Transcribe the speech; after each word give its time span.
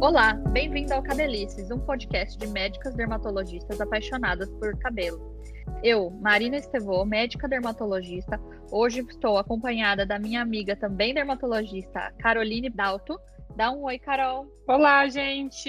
Olá, 0.00 0.32
bem-vindo 0.32 0.94
ao 0.94 1.02
Cabelices, 1.02 1.70
um 1.70 1.78
podcast 1.78 2.38
de 2.38 2.46
médicas 2.46 2.94
dermatologistas 2.94 3.78
apaixonadas 3.82 4.48
por 4.52 4.74
cabelo. 4.78 5.38
Eu, 5.84 6.08
Marina 6.22 6.56
Estevô, 6.56 7.04
médica 7.04 7.46
dermatologista, 7.46 8.40
hoje 8.72 9.00
estou 9.00 9.36
acompanhada 9.36 10.06
da 10.06 10.18
minha 10.18 10.40
amiga 10.40 10.74
também 10.74 11.12
dermatologista, 11.12 12.14
Caroline 12.18 12.70
Dalto. 12.70 13.20
Dá 13.54 13.70
um 13.70 13.82
oi, 13.82 13.98
Carol. 13.98 14.46
Olá, 14.66 15.06
gente! 15.06 15.68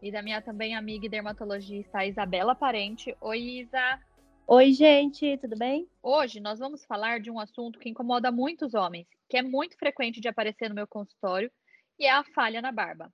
E 0.00 0.12
da 0.12 0.22
minha 0.22 0.40
também 0.40 0.76
amiga 0.76 1.06
e 1.06 1.10
dermatologista, 1.10 2.06
Isabela 2.06 2.54
Parente. 2.54 3.16
Oi, 3.20 3.40
Isa. 3.40 3.98
Oi, 4.46 4.72
gente, 4.72 5.36
tudo 5.38 5.58
bem? 5.58 5.88
Hoje 6.00 6.38
nós 6.38 6.60
vamos 6.60 6.84
falar 6.84 7.18
de 7.18 7.32
um 7.32 7.40
assunto 7.40 7.80
que 7.80 7.88
incomoda 7.88 8.30
muitos 8.30 8.74
homens, 8.74 9.08
que 9.28 9.36
é 9.36 9.42
muito 9.42 9.76
frequente 9.76 10.20
de 10.20 10.28
aparecer 10.28 10.68
no 10.68 10.74
meu 10.76 10.86
consultório, 10.86 11.50
e 11.98 12.06
é 12.06 12.12
a 12.12 12.22
falha 12.32 12.62
na 12.62 12.70
barba. 12.70 13.12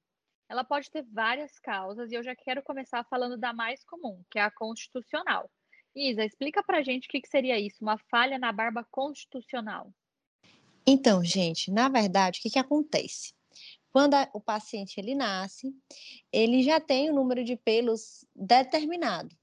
Ela 0.48 0.62
pode 0.62 0.90
ter 0.90 1.02
várias 1.02 1.58
causas 1.58 2.10
e 2.10 2.14
eu 2.14 2.22
já 2.22 2.34
quero 2.36 2.62
começar 2.62 3.04
falando 3.04 3.36
da 3.36 3.52
mais 3.52 3.84
comum, 3.84 4.22
que 4.30 4.38
é 4.38 4.42
a 4.42 4.50
constitucional. 4.50 5.50
Isa, 5.94 6.24
explica 6.24 6.62
pra 6.62 6.82
gente 6.82 7.06
o 7.06 7.10
que, 7.10 7.20
que 7.20 7.28
seria 7.28 7.58
isso, 7.58 7.78
uma 7.80 7.98
falha 8.10 8.38
na 8.38 8.52
barba 8.52 8.86
constitucional. 8.90 9.92
Então, 10.86 11.24
gente, 11.24 11.70
na 11.70 11.88
verdade, 11.88 12.38
o 12.38 12.42
que, 12.42 12.50
que 12.50 12.58
acontece? 12.58 13.34
Quando 13.90 14.14
a, 14.14 14.28
o 14.34 14.40
paciente 14.40 14.98
ele 14.98 15.14
nasce, 15.14 15.74
ele 16.30 16.62
já 16.62 16.78
tem 16.78 17.10
o 17.10 17.14
número 17.14 17.42
de 17.42 17.56
pelos 17.56 18.24
determinado. 18.34 19.34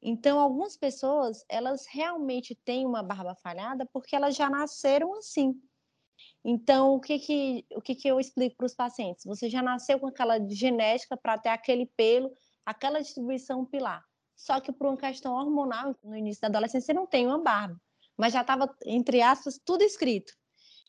Então, 0.00 0.38
algumas 0.38 0.76
pessoas, 0.76 1.44
elas 1.48 1.86
realmente 1.86 2.54
têm 2.64 2.86
uma 2.86 3.02
barba 3.02 3.34
falhada 3.34 3.84
porque 3.92 4.14
elas 4.14 4.36
já 4.36 4.48
nasceram 4.48 5.12
assim. 5.14 5.60
Então, 6.44 6.94
o 6.94 7.00
que, 7.00 7.18
que, 7.18 7.66
o 7.74 7.80
que, 7.80 7.94
que 7.94 8.06
eu 8.06 8.20
explico 8.20 8.56
para 8.56 8.66
os 8.66 8.74
pacientes? 8.74 9.24
Você 9.24 9.48
já 9.48 9.62
nasceu 9.62 9.98
com 9.98 10.06
aquela 10.06 10.38
genética 10.48 11.16
para 11.16 11.38
ter 11.38 11.48
aquele 11.48 11.86
pelo, 11.96 12.30
aquela 12.66 13.00
distribuição 13.00 13.64
pilar. 13.64 14.04
Só 14.36 14.60
que 14.60 14.70
por 14.70 14.88
uma 14.88 14.96
questão 14.96 15.32
hormonal, 15.34 15.96
no 16.02 16.14
início 16.14 16.42
da 16.42 16.48
adolescência, 16.48 16.86
você 16.86 16.92
não 16.92 17.06
tem 17.06 17.26
uma 17.26 17.38
barba. 17.38 17.80
Mas 18.16 18.34
já 18.34 18.42
estava, 18.42 18.68
entre 18.84 19.22
aspas, 19.22 19.58
tudo 19.64 19.82
escrito. 19.82 20.34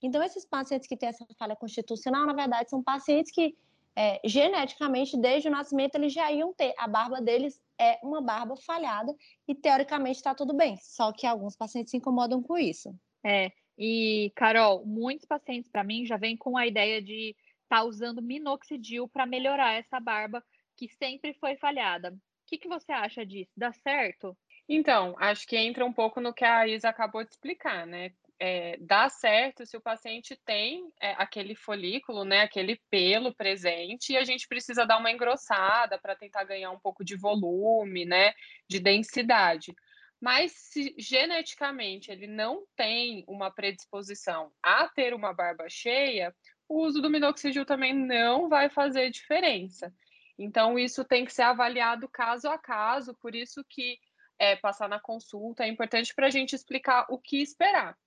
Então, 0.03 0.21
esses 0.21 0.45
pacientes 0.45 0.89
que 0.89 0.97
têm 0.97 1.09
essa 1.09 1.25
falha 1.39 1.55
constitucional, 1.55 2.25
na 2.25 2.33
verdade, 2.33 2.69
são 2.69 2.83
pacientes 2.83 3.31
que, 3.31 3.55
é, 3.95 4.19
geneticamente, 4.25 5.17
desde 5.17 5.47
o 5.47 5.51
nascimento, 5.51 5.95
eles 5.95 6.11
já 6.11 6.29
iam 6.31 6.53
ter. 6.53 6.73
A 6.77 6.87
barba 6.87 7.21
deles 7.21 7.61
é 7.79 7.97
uma 8.03 8.21
barba 8.21 8.57
falhada 8.57 9.15
e, 9.47 9.55
teoricamente, 9.55 10.17
está 10.17 10.35
tudo 10.35 10.53
bem. 10.53 10.77
Só 10.81 11.13
que 11.13 11.25
alguns 11.25 11.55
pacientes 11.55 11.91
se 11.91 11.97
incomodam 11.97 12.43
com 12.43 12.57
isso. 12.57 12.93
É, 13.23 13.51
e, 13.77 14.31
Carol, 14.35 14.85
muitos 14.85 15.25
pacientes 15.25 15.69
para 15.69 15.83
mim 15.83 16.05
já 16.05 16.17
vêm 16.17 16.37
com 16.37 16.57
a 16.57 16.65
ideia 16.65 17.01
de 17.01 17.35
estar 17.63 17.81
tá 17.81 17.83
usando 17.83 18.21
minoxidil 18.21 19.07
para 19.07 19.25
melhorar 19.25 19.73
essa 19.73 19.99
barba 19.99 20.43
que 20.77 20.87
sempre 20.87 21.33
foi 21.33 21.55
falhada. 21.57 22.11
O 22.11 22.47
que, 22.47 22.57
que 22.57 22.67
você 22.67 22.91
acha 22.91 23.25
disso? 23.25 23.51
Dá 23.57 23.73
certo? 23.73 24.37
Então, 24.67 25.15
acho 25.19 25.47
que 25.47 25.57
entra 25.57 25.85
um 25.85 25.93
pouco 25.93 26.19
no 26.21 26.33
que 26.33 26.45
a 26.45 26.67
Isa 26.67 26.89
acabou 26.89 27.23
de 27.23 27.31
explicar, 27.31 27.85
né? 27.85 28.11
É, 28.37 28.77
dá 28.81 29.07
certo 29.07 29.65
se 29.65 29.77
o 29.77 29.81
paciente 29.81 30.35
tem 30.45 30.91
é, 30.99 31.11
aquele 31.11 31.55
folículo, 31.55 32.25
né, 32.25 32.41
aquele 32.41 32.81
pelo 32.89 33.33
presente, 33.33 34.11
e 34.11 34.17
a 34.17 34.25
gente 34.25 34.45
precisa 34.45 34.85
dar 34.85 34.97
uma 34.97 35.09
engrossada 35.09 35.97
para 35.97 36.17
tentar 36.17 36.43
ganhar 36.43 36.69
um 36.71 36.79
pouco 36.79 37.03
de 37.03 37.15
volume, 37.15 38.03
né, 38.03 38.33
de 38.67 38.77
densidade. 38.77 39.73
Mas 40.21 40.53
se 40.53 40.95
geneticamente 40.97 42.11
ele 42.11 42.27
não 42.27 42.65
tem 42.75 43.23
uma 43.27 43.51
predisposição 43.51 44.51
a 44.63 44.87
ter 44.87 45.13
uma 45.13 45.33
barba 45.33 45.67
cheia, 45.69 46.33
o 46.67 46.85
uso 46.85 47.01
do 47.01 47.09
minoxidil 47.09 47.65
também 47.65 47.93
não 47.93 48.49
vai 48.49 48.69
fazer 48.69 49.09
diferença. 49.11 49.93
Então, 50.37 50.77
isso 50.77 51.05
tem 51.05 51.25
que 51.25 51.33
ser 51.33 51.43
avaliado 51.43 52.09
caso 52.09 52.49
a 52.49 52.57
caso, 52.57 53.15
por 53.15 53.35
isso 53.35 53.63
que 53.69 53.97
é, 54.37 54.55
passar 54.55 54.89
na 54.89 54.99
consulta 54.99 55.63
é 55.63 55.67
importante 55.67 56.13
para 56.13 56.27
a 56.27 56.29
gente 56.29 56.53
explicar 56.55 57.05
o 57.09 57.17
que 57.17 57.41
esperar. 57.41 57.97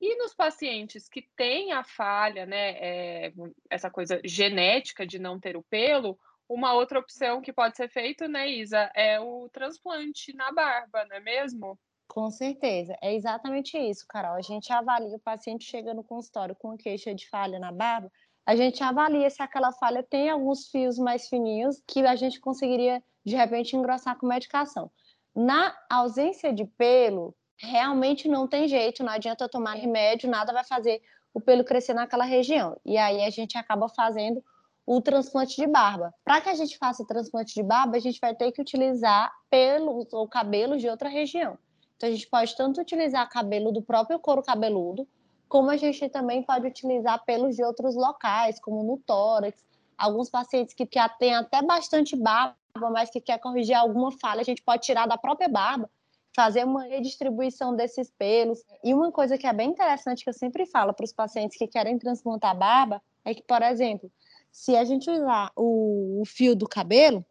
E 0.00 0.16
nos 0.16 0.34
pacientes 0.34 1.08
que 1.08 1.22
têm 1.36 1.72
a 1.72 1.82
falha, 1.82 2.44
né, 2.44 2.70
é, 2.78 3.32
essa 3.70 3.90
coisa 3.90 4.20
genética 4.24 5.06
de 5.06 5.18
não 5.18 5.40
ter 5.40 5.56
o 5.56 5.62
pelo, 5.62 6.18
uma 6.48 6.72
outra 6.74 6.98
opção 6.98 7.40
que 7.40 7.52
pode 7.52 7.76
ser 7.76 7.88
feita, 7.88 8.28
né, 8.28 8.48
Isa, 8.48 8.90
é 8.94 9.20
o 9.20 9.48
transplante 9.48 10.34
na 10.34 10.52
barba, 10.52 11.04
não 11.06 11.16
é 11.16 11.20
mesmo? 11.20 11.78
Com 12.08 12.30
certeza, 12.30 12.96
é 13.02 13.14
exatamente 13.14 13.76
isso, 13.76 14.06
Carol. 14.08 14.34
A 14.34 14.40
gente 14.40 14.72
avalia 14.72 15.16
o 15.16 15.20
paciente 15.20 15.64
chega 15.64 15.92
no 15.92 16.04
consultório 16.04 16.54
com 16.54 16.76
queixa 16.76 17.14
de 17.14 17.28
falha 17.28 17.58
na 17.58 17.72
barba, 17.72 18.10
a 18.46 18.54
gente 18.54 18.80
avalia 18.80 19.28
se 19.28 19.42
aquela 19.42 19.72
falha 19.72 20.04
tem 20.04 20.30
alguns 20.30 20.68
fios 20.68 20.98
mais 20.98 21.28
fininhos 21.28 21.82
que 21.84 22.06
a 22.06 22.14
gente 22.14 22.38
conseguiria 22.38 23.02
de 23.24 23.34
repente 23.34 23.74
engrossar 23.74 24.16
com 24.16 24.26
medicação. 24.26 24.88
Na 25.34 25.76
ausência 25.90 26.52
de 26.52 26.64
pelo, 26.64 27.34
realmente 27.58 28.28
não 28.28 28.46
tem 28.46 28.68
jeito, 28.68 29.02
não 29.02 29.12
adianta 29.12 29.48
tomar 29.48 29.74
remédio, 29.74 30.30
nada 30.30 30.52
vai 30.52 30.62
fazer 30.62 31.02
o 31.34 31.40
pelo 31.40 31.64
crescer 31.64 31.92
naquela 31.92 32.24
região. 32.24 32.80
E 32.84 32.96
aí 32.96 33.24
a 33.24 33.30
gente 33.30 33.58
acaba 33.58 33.88
fazendo 33.88 34.42
o 34.86 35.00
transplante 35.00 35.56
de 35.56 35.66
barba. 35.66 36.14
Para 36.24 36.40
que 36.40 36.48
a 36.48 36.54
gente 36.54 36.78
faça 36.78 37.02
o 37.02 37.06
transplante 37.06 37.52
de 37.52 37.62
barba, 37.62 37.96
a 37.96 38.00
gente 38.00 38.20
vai 38.20 38.34
ter 38.34 38.52
que 38.52 38.62
utilizar 38.62 39.32
pelos 39.50 40.12
ou 40.12 40.28
cabelos 40.28 40.80
de 40.80 40.88
outra 40.88 41.08
região. 41.08 41.58
Então, 41.96 42.08
a 42.08 42.12
gente 42.12 42.28
pode 42.28 42.54
tanto 42.56 42.80
utilizar 42.80 43.28
cabelo 43.28 43.72
do 43.72 43.82
próprio 43.82 44.18
couro 44.18 44.42
cabeludo, 44.42 45.08
como 45.48 45.70
a 45.70 45.76
gente 45.76 46.08
também 46.08 46.42
pode 46.42 46.66
utilizar 46.66 47.24
pelos 47.24 47.56
de 47.56 47.64
outros 47.64 47.96
locais, 47.96 48.60
como 48.60 48.82
no 48.84 48.98
tórax. 48.98 49.64
Alguns 49.98 50.28
pacientes 50.28 50.74
que, 50.74 50.84
que 50.86 50.98
têm 51.18 51.34
até 51.34 51.62
bastante 51.62 52.14
barba, 52.14 52.56
mas 52.92 53.10
que 53.10 53.20
quer 53.20 53.38
corrigir 53.38 53.74
alguma 53.74 54.12
falha, 54.12 54.42
a 54.42 54.44
gente 54.44 54.62
pode 54.62 54.82
tirar 54.82 55.06
da 55.06 55.16
própria 55.16 55.48
barba, 55.48 55.90
fazer 56.34 56.64
uma 56.64 56.82
redistribuição 56.82 57.74
desses 57.74 58.10
pelos. 58.10 58.62
E 58.84 58.92
uma 58.92 59.10
coisa 59.10 59.38
que 59.38 59.46
é 59.46 59.52
bem 59.52 59.70
interessante 59.70 60.22
que 60.22 60.28
eu 60.28 60.34
sempre 60.34 60.66
falo 60.66 60.92
para 60.92 61.04
os 61.04 61.12
pacientes 61.12 61.56
que 61.56 61.66
querem 61.66 61.98
transplantar 61.98 62.56
barba 62.56 63.02
é 63.24 63.34
que, 63.34 63.42
por 63.42 63.62
exemplo, 63.62 64.10
se 64.56 64.74
a 64.74 64.84
gente 64.86 65.10
usar 65.10 65.52
o, 65.54 66.22
o 66.22 66.24
fio 66.24 66.56
do 66.56 66.66
cabelo, 66.66 67.22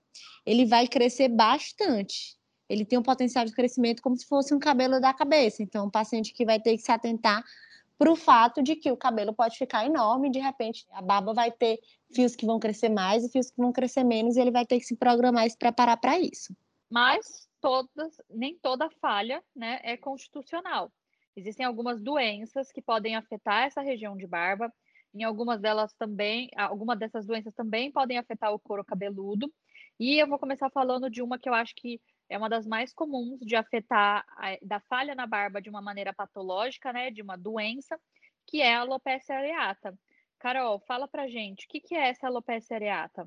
ele 0.45 0.63
vai 0.63 0.87
crescer 0.87 1.27
bastante. 1.27 2.37
Ele 2.69 2.85
tem 2.85 2.99
um 2.99 3.03
potencial 3.03 3.43
de 3.43 3.51
crescimento 3.51 3.99
como 3.99 4.15
se 4.15 4.27
fosse 4.27 4.53
um 4.53 4.59
cabelo 4.59 5.01
da 5.01 5.11
cabeça. 5.11 5.63
Então, 5.63 5.87
o 5.87 5.91
paciente 5.91 6.31
que 6.31 6.45
vai 6.45 6.59
ter 6.59 6.77
que 6.77 6.83
se 6.83 6.91
atentar 6.91 7.43
para 7.97 8.11
o 8.11 8.15
fato 8.15 8.61
de 8.61 8.75
que 8.75 8.91
o 8.91 8.95
cabelo 8.95 9.33
pode 9.33 9.57
ficar 9.57 9.87
enorme, 9.87 10.29
de 10.29 10.37
repente 10.37 10.85
a 10.91 11.01
barba 11.01 11.33
vai 11.33 11.51
ter 11.51 11.79
fios 12.13 12.35
que 12.35 12.45
vão 12.45 12.59
crescer 12.59 12.89
mais 12.89 13.23
e 13.23 13.31
fios 13.31 13.49
que 13.49 13.57
vão 13.57 13.71
crescer 13.71 14.03
menos, 14.03 14.35
e 14.35 14.39
ele 14.39 14.51
vai 14.51 14.65
ter 14.65 14.77
que 14.77 14.85
se 14.85 14.95
programar 14.95 15.47
e 15.47 15.49
se 15.49 15.57
preparar 15.57 15.97
para 15.97 16.19
isso. 16.19 16.55
Mas 16.87 17.49
todas, 17.59 18.21
nem 18.29 18.55
toda 18.55 18.87
falha 19.01 19.43
né, 19.55 19.79
é 19.81 19.97
constitucional. 19.97 20.91
Existem 21.35 21.65
algumas 21.65 21.99
doenças 21.99 22.71
que 22.71 22.83
podem 22.83 23.15
afetar 23.15 23.65
essa 23.65 23.81
região 23.81 24.15
de 24.15 24.27
barba, 24.27 24.71
em 25.15 25.23
algumas 25.23 25.61
delas 25.61 25.93
também, 25.93 26.49
algumas 26.57 26.99
dessas 26.99 27.25
doenças 27.25 27.53
também 27.53 27.91
podem 27.91 28.17
afetar 28.17 28.53
o 28.53 28.59
couro 28.59 28.83
cabeludo. 28.83 29.51
E 29.97 30.21
eu 30.21 30.27
vou 30.27 30.37
começar 30.37 30.69
falando 30.69 31.09
de 31.09 31.21
uma 31.21 31.39
que 31.39 31.47
eu 31.47 31.53
acho 31.53 31.73
que 31.75 32.01
é 32.29 32.37
uma 32.37 32.49
das 32.49 32.67
mais 32.67 32.93
comuns 32.93 33.39
de 33.39 33.55
afetar 33.55 34.25
a, 34.31 34.57
da 34.61 34.81
falha 34.81 35.15
na 35.15 35.25
barba 35.25 35.61
de 35.61 35.69
uma 35.69 35.81
maneira 35.81 36.13
patológica, 36.13 36.91
né, 36.91 37.11
de 37.11 37.21
uma 37.21 37.37
doença, 37.37 37.97
que 38.45 38.61
é 38.61 38.75
a 38.75 38.81
alopecia 38.81 39.37
areata. 39.37 39.97
Carol, 40.37 40.81
fala 40.81 41.07
pra 41.07 41.29
gente, 41.29 41.65
o 41.65 41.69
que, 41.69 41.79
que 41.79 41.95
é 41.95 42.09
essa 42.09 42.27
alopecia 42.27 42.75
areata? 42.75 43.25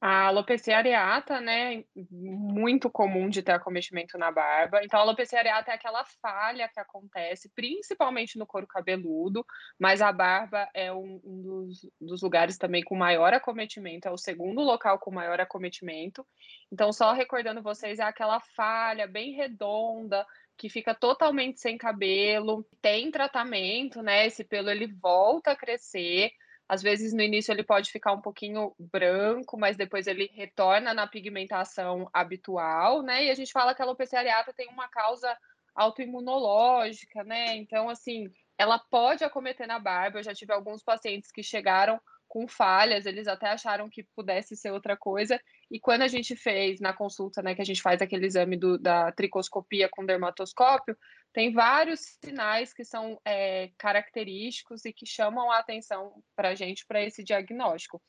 A 0.00 0.28
alopecia 0.28 0.78
areata, 0.78 1.42
né, 1.42 1.84
muito 2.10 2.88
comum 2.88 3.28
de 3.28 3.42
ter 3.42 3.52
acometimento 3.52 4.16
na 4.16 4.32
barba. 4.32 4.82
Então, 4.82 4.98
a 4.98 5.02
alopecia 5.02 5.38
areata 5.38 5.70
é 5.70 5.74
aquela 5.74 6.02
falha 6.22 6.70
que 6.72 6.80
acontece 6.80 7.50
principalmente 7.54 8.38
no 8.38 8.46
couro 8.46 8.66
cabeludo, 8.66 9.44
mas 9.78 10.00
a 10.00 10.10
barba 10.10 10.66
é 10.72 10.90
um, 10.90 11.20
um 11.22 11.42
dos, 11.42 11.86
dos, 12.00 12.22
lugares 12.22 12.56
também 12.56 12.82
com 12.82 12.96
maior 12.96 13.34
acometimento, 13.34 14.08
é 14.08 14.10
o 14.10 14.16
segundo 14.16 14.62
local 14.62 14.98
com 14.98 15.10
maior 15.10 15.38
acometimento. 15.38 16.26
Então, 16.72 16.94
só 16.94 17.12
recordando 17.12 17.62
vocês, 17.62 17.98
é 17.98 18.02
aquela 18.02 18.40
falha 18.40 19.06
bem 19.06 19.32
redonda, 19.32 20.26
que 20.56 20.70
fica 20.70 20.94
totalmente 20.94 21.60
sem 21.60 21.78
cabelo, 21.78 22.66
tem 22.82 23.10
tratamento, 23.10 24.02
né? 24.02 24.26
Esse 24.26 24.44
pelo 24.44 24.70
ele 24.70 24.86
volta 24.86 25.52
a 25.52 25.56
crescer, 25.56 26.32
às 26.70 26.82
vezes 26.82 27.12
no 27.12 27.20
início 27.20 27.50
ele 27.50 27.64
pode 27.64 27.90
ficar 27.90 28.12
um 28.12 28.20
pouquinho 28.20 28.72
branco, 28.78 29.58
mas 29.58 29.76
depois 29.76 30.06
ele 30.06 30.30
retorna 30.32 30.94
na 30.94 31.04
pigmentação 31.04 32.08
habitual, 32.12 33.02
né? 33.02 33.24
E 33.24 33.30
a 33.30 33.34
gente 33.34 33.50
fala 33.50 33.74
que 33.74 33.82
a 33.82 33.84
alopecia 33.84 34.20
areata 34.20 34.52
tem 34.52 34.68
uma 34.68 34.86
causa 34.86 35.36
autoimunológica, 35.74 37.24
né? 37.24 37.56
Então, 37.56 37.88
assim, 37.88 38.30
ela 38.56 38.78
pode 38.78 39.24
acometer 39.24 39.66
na 39.66 39.80
barba. 39.80 40.20
Eu 40.20 40.22
já 40.22 40.32
tive 40.32 40.52
alguns 40.52 40.80
pacientes 40.80 41.32
que 41.32 41.42
chegaram 41.42 42.00
com 42.30 42.46
falhas, 42.46 43.06
eles 43.06 43.26
até 43.26 43.48
acharam 43.48 43.90
que 43.90 44.04
pudesse 44.14 44.56
ser 44.56 44.70
outra 44.70 44.96
coisa. 44.96 45.38
E 45.68 45.80
quando 45.80 46.02
a 46.02 46.08
gente 46.08 46.36
fez 46.36 46.78
na 46.78 46.92
consulta, 46.92 47.42
né, 47.42 47.56
que 47.56 47.60
a 47.60 47.64
gente 47.64 47.82
faz 47.82 48.00
aquele 48.00 48.24
exame 48.24 48.56
do, 48.56 48.78
da 48.78 49.10
tricoscopia 49.10 49.88
com 49.90 50.06
dermatoscópio, 50.06 50.96
tem 51.32 51.52
vários 51.52 52.00
sinais 52.24 52.72
que 52.72 52.84
são 52.84 53.20
é, 53.24 53.70
característicos 53.76 54.84
e 54.84 54.92
que 54.92 55.04
chamam 55.04 55.50
a 55.50 55.58
atenção 55.58 56.22
para 56.36 56.50
a 56.50 56.54
gente 56.54 56.86
para 56.86 57.02
esse 57.02 57.24
diagnóstico. 57.24 58.00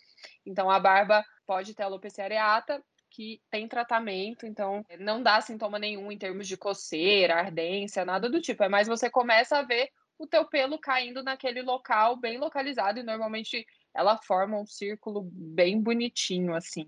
Então, 0.46 0.70
a 0.70 0.80
barba 0.80 1.26
pode 1.48 1.74
ter 1.74 1.82
alopecia 1.82 2.24
areata, 2.24 2.80
que 3.10 3.42
tem 3.50 3.68
tratamento, 3.68 4.46
então 4.46 4.86
não 5.00 5.22
dá 5.22 5.42
sintoma 5.42 5.80
nenhum 5.80 6.12
em 6.12 6.18
termos 6.18 6.48
de 6.48 6.56
coceira, 6.56 7.36
ardência, 7.36 8.06
nada 8.06 8.30
do 8.30 8.40
tipo. 8.40 8.64
É 8.64 8.70
mais 8.70 8.88
você 8.88 9.10
começa 9.10 9.58
a 9.58 9.64
ver 9.64 9.90
o 10.18 10.28
teu 10.28 10.46
pelo 10.46 10.80
caindo 10.80 11.24
naquele 11.24 11.64
local 11.64 12.16
bem 12.16 12.38
localizado 12.38 13.00
e 13.00 13.04
normalmente 13.04 13.66
ela 13.94 14.18
forma 14.18 14.60
um 14.60 14.66
círculo 14.66 15.22
bem 15.32 15.82
bonitinho 15.82 16.54
assim. 16.54 16.88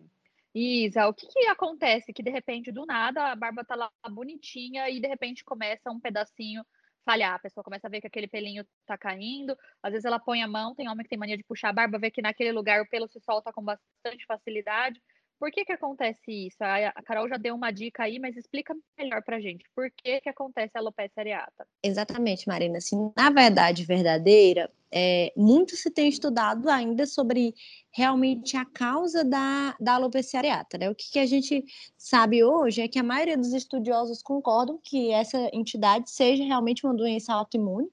Isa, 0.56 1.08
o 1.08 1.14
que, 1.14 1.28
que, 1.28 1.48
acontece? 1.48 2.14
Que 2.14 2.22
de 2.22 2.30
repente, 2.30 2.72
do 2.72 2.86
nada, 2.86 3.32
a 3.32 3.36
barba 3.36 3.66
tá 3.66 3.76
lá 3.76 3.92
bonitinha 4.12 4.88
e 4.90 5.00
de 5.00 5.08
repente 5.08 5.44
começa 5.44 5.90
um 5.90 6.00
pedacinho 6.00 6.64
falhar. 7.04 7.34
A 7.34 7.40
pessoa 7.40 7.64
começa 7.64 7.88
a 7.88 7.90
ver 7.90 8.02
que 8.02 8.08
aquele 8.08 8.28
pelinho 8.28 8.66
tá 8.86 8.98
caindo. 8.98 9.58
Às 9.82 9.92
vezes 9.92 10.06
ela 10.06 10.20
põe 10.20 10.44
a 10.44 10.48
mão, 10.48 10.76
tem 10.76 10.88
homem 10.88 11.04
que 11.04 11.10
tem 11.10 11.18
mania 11.18 11.38
de 11.38 11.44
puxar 11.44 11.70
a 11.70 11.74
barba, 11.74 11.98
vê 11.98 12.12
que 12.12 12.22
naquele 12.22 12.52
lugar 12.52 12.82
o 12.82 12.88
pelo 12.88 13.08
se 13.08 13.20
solta 13.20 13.52
com 13.52 13.64
bastante 13.64 14.26
facilidade. 14.28 15.02
Por 15.44 15.52
que, 15.52 15.66
que 15.66 15.74
acontece 15.74 16.32
isso? 16.32 16.56
A 16.62 17.04
Carol 17.04 17.28
já 17.28 17.36
deu 17.36 17.54
uma 17.54 17.70
dica 17.70 18.04
aí, 18.04 18.18
mas 18.18 18.38
explica 18.38 18.74
melhor 18.98 19.22
para 19.22 19.42
gente. 19.42 19.66
Por 19.76 19.92
que, 19.92 20.22
que 20.22 20.30
acontece 20.30 20.72
a 20.74 20.80
alopecia 20.80 21.12
areata? 21.18 21.68
Exatamente, 21.84 22.48
Marina. 22.48 22.78
Assim, 22.78 23.12
na 23.14 23.30
verdade 23.30 23.84
verdadeira, 23.84 24.72
é, 24.90 25.34
muito 25.36 25.76
se 25.76 25.92
tem 25.92 26.08
estudado 26.08 26.70
ainda 26.70 27.06
sobre 27.06 27.54
realmente 27.92 28.56
a 28.56 28.64
causa 28.64 29.26
da, 29.26 29.76
da 29.82 29.96
alopecia 29.96 30.40
areata. 30.40 30.78
Né? 30.78 30.90
O 30.90 30.96
que, 30.96 31.12
que 31.12 31.20
a 31.20 31.26
gente 31.26 31.66
sabe 31.98 32.42
hoje 32.42 32.80
é 32.80 32.88
que 32.88 32.98
a 32.98 33.04
maioria 33.04 33.38
dos 33.38 33.52
estudiosos 33.52 34.24
concordam 34.24 34.80
que 34.82 35.12
essa 35.12 35.50
entidade 35.52 36.10
seja 36.10 36.46
realmente 36.46 36.86
uma 36.86 36.96
doença 36.96 37.34
autoimune, 37.34 37.90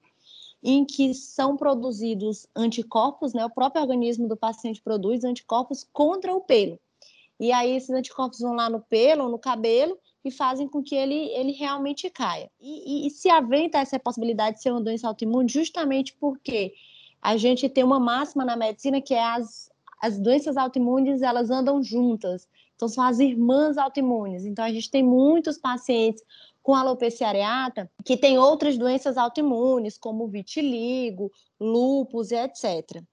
em 0.63 0.85
que 0.85 1.13
são 1.13 1.57
produzidos 1.57 2.47
anticorpos, 2.55 3.33
né? 3.33 3.43
o 3.43 3.49
próprio 3.49 3.81
organismo 3.81 4.25
do 4.25 4.37
paciente 4.37 4.81
produz 4.81 5.25
anticorpos 5.25 5.85
contra 5.91 6.33
o 6.33 6.39
pelo. 6.39 6.79
E 7.41 7.51
aí 7.51 7.75
esses 7.75 7.89
anticorpos 7.89 8.39
vão 8.39 8.53
lá 8.53 8.69
no 8.69 8.81
pelo, 8.81 9.27
no 9.27 9.39
cabelo, 9.39 9.97
e 10.23 10.29
fazem 10.29 10.67
com 10.67 10.83
que 10.83 10.93
ele, 10.95 11.15
ele 11.33 11.51
realmente 11.53 12.07
caia. 12.11 12.51
E, 12.59 13.05
e, 13.05 13.07
e 13.07 13.09
se 13.09 13.27
aventa 13.31 13.79
essa 13.79 13.97
possibilidade 13.99 14.57
de 14.57 14.61
ser 14.61 14.69
uma 14.69 14.79
doença 14.79 15.07
autoimune 15.07 15.49
justamente 15.49 16.15
porque 16.19 16.75
a 17.19 17.35
gente 17.37 17.67
tem 17.67 17.83
uma 17.83 17.99
máxima 17.99 18.45
na 18.45 18.55
medicina 18.55 19.01
que 19.01 19.15
é 19.15 19.23
as, 19.23 19.71
as 19.99 20.19
doenças 20.19 20.55
autoimunes, 20.55 21.23
elas 21.23 21.49
andam 21.49 21.81
juntas. 21.81 22.47
Então, 22.75 22.87
são 22.87 23.03
as 23.03 23.19
irmãs 23.19 23.75
autoimunes. 23.75 24.45
Então, 24.45 24.63
a 24.63 24.71
gente 24.71 24.91
tem 24.91 25.03
muitos 25.03 25.57
pacientes 25.57 26.23
com 26.61 26.75
alopecia 26.75 27.27
areata 27.27 27.89
que 28.05 28.15
têm 28.15 28.37
outras 28.37 28.77
doenças 28.77 29.17
autoimunes, 29.17 29.97
como 29.97 30.27
vitiligo, 30.27 31.31
lúpus 31.59 32.29
e 32.29 32.35
etc. 32.35 33.03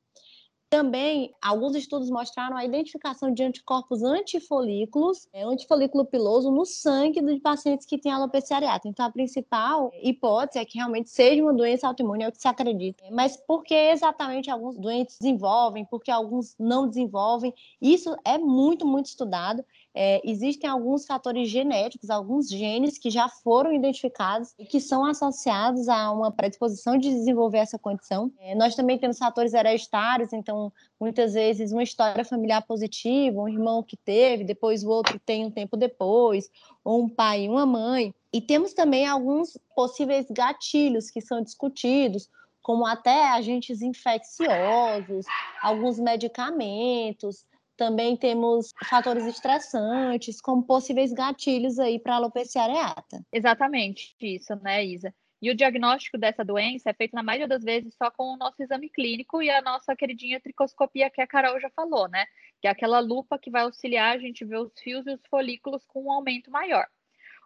Também, 0.70 1.34
alguns 1.40 1.74
estudos 1.74 2.10
mostraram 2.10 2.54
a 2.54 2.62
identificação 2.62 3.32
de 3.32 3.42
anticorpos 3.42 4.02
antifolículos, 4.02 5.26
é, 5.32 5.42
antifolículo 5.42 6.04
piloso, 6.04 6.50
no 6.50 6.66
sangue 6.66 7.22
dos 7.22 7.38
pacientes 7.38 7.86
que 7.86 7.96
têm 7.96 8.12
alopecia 8.12 8.56
areata. 8.56 8.86
Então, 8.86 9.06
a 9.06 9.10
principal 9.10 9.90
hipótese 10.02 10.58
é 10.58 10.64
que 10.66 10.76
realmente 10.76 11.08
seja 11.08 11.42
uma 11.42 11.54
doença 11.54 11.88
autoimune, 11.88 12.24
é 12.24 12.28
o 12.28 12.32
que 12.32 12.40
se 12.40 12.48
acredita. 12.48 13.02
Mas 13.10 13.34
por 13.34 13.62
que 13.62 13.74
exatamente 13.74 14.50
alguns 14.50 14.76
doentes 14.76 15.16
desenvolvem, 15.18 15.86
por 15.86 16.02
que 16.02 16.10
alguns 16.10 16.54
não 16.58 16.86
desenvolvem? 16.86 17.54
Isso 17.80 18.14
é 18.22 18.36
muito, 18.36 18.86
muito 18.86 19.06
estudado. 19.06 19.64
É, 19.94 20.20
existem 20.24 20.68
alguns 20.68 21.06
fatores 21.06 21.48
genéticos, 21.48 22.10
alguns 22.10 22.48
genes 22.48 22.98
que 22.98 23.10
já 23.10 23.28
foram 23.28 23.72
identificados 23.72 24.54
e 24.58 24.64
que 24.64 24.80
são 24.80 25.04
associados 25.04 25.88
a 25.88 26.12
uma 26.12 26.30
predisposição 26.30 26.96
de 26.96 27.08
desenvolver 27.08 27.58
essa 27.58 27.78
condição. 27.78 28.30
É, 28.38 28.54
nós 28.54 28.76
também 28.76 28.98
temos 28.98 29.18
fatores 29.18 29.54
hereditários, 29.54 30.32
então, 30.32 30.72
muitas 31.00 31.34
vezes, 31.34 31.72
uma 31.72 31.82
história 31.82 32.24
familiar 32.24 32.62
positiva, 32.62 33.40
um 33.40 33.48
irmão 33.48 33.82
que 33.82 33.96
teve, 33.96 34.44
depois 34.44 34.84
o 34.84 34.90
outro 34.90 35.18
tem 35.18 35.44
um 35.46 35.50
tempo 35.50 35.76
depois, 35.76 36.50
ou 36.84 37.02
um 37.02 37.08
pai 37.08 37.44
e 37.44 37.48
uma 37.48 37.66
mãe. 37.66 38.14
E 38.32 38.40
temos 38.40 38.74
também 38.74 39.06
alguns 39.06 39.58
possíveis 39.74 40.26
gatilhos 40.30 41.10
que 41.10 41.20
são 41.20 41.42
discutidos, 41.42 42.28
como 42.62 42.86
até 42.86 43.30
agentes 43.30 43.80
infecciosos, 43.80 45.24
alguns 45.62 45.98
medicamentos, 45.98 47.46
também 47.78 48.16
temos 48.16 48.74
fatores 48.84 49.24
estressantes, 49.24 50.40
como 50.40 50.64
possíveis 50.64 51.12
gatilhos 51.12 51.78
aí 51.78 52.00
para 52.00 52.16
alopecia 52.16 52.62
areata. 52.62 53.24
Exatamente 53.32 54.16
isso, 54.20 54.54
né, 54.56 54.84
Isa? 54.84 55.14
E 55.40 55.48
o 55.48 55.54
diagnóstico 55.54 56.18
dessa 56.18 56.44
doença 56.44 56.90
é 56.90 56.92
feito, 56.92 57.14
na 57.14 57.22
maioria 57.22 57.46
das 57.46 57.62
vezes, 57.62 57.94
só 57.94 58.10
com 58.10 58.34
o 58.34 58.36
nosso 58.36 58.60
exame 58.60 58.90
clínico 58.90 59.40
e 59.40 59.48
a 59.48 59.62
nossa 59.62 59.94
queridinha 59.94 60.40
tricoscopia, 60.40 61.08
que 61.08 61.20
a 61.20 61.26
Carol 61.28 61.60
já 61.60 61.70
falou, 61.70 62.08
né? 62.08 62.26
Que 62.60 62.66
é 62.66 62.70
aquela 62.70 62.98
lupa 62.98 63.38
que 63.38 63.48
vai 63.48 63.62
auxiliar 63.62 64.16
a 64.16 64.18
gente 64.18 64.44
ver 64.44 64.58
os 64.58 64.72
fios 64.76 65.06
e 65.06 65.12
os 65.12 65.20
folículos 65.30 65.84
com 65.86 66.06
um 66.06 66.12
aumento 66.12 66.50
maior. 66.50 66.88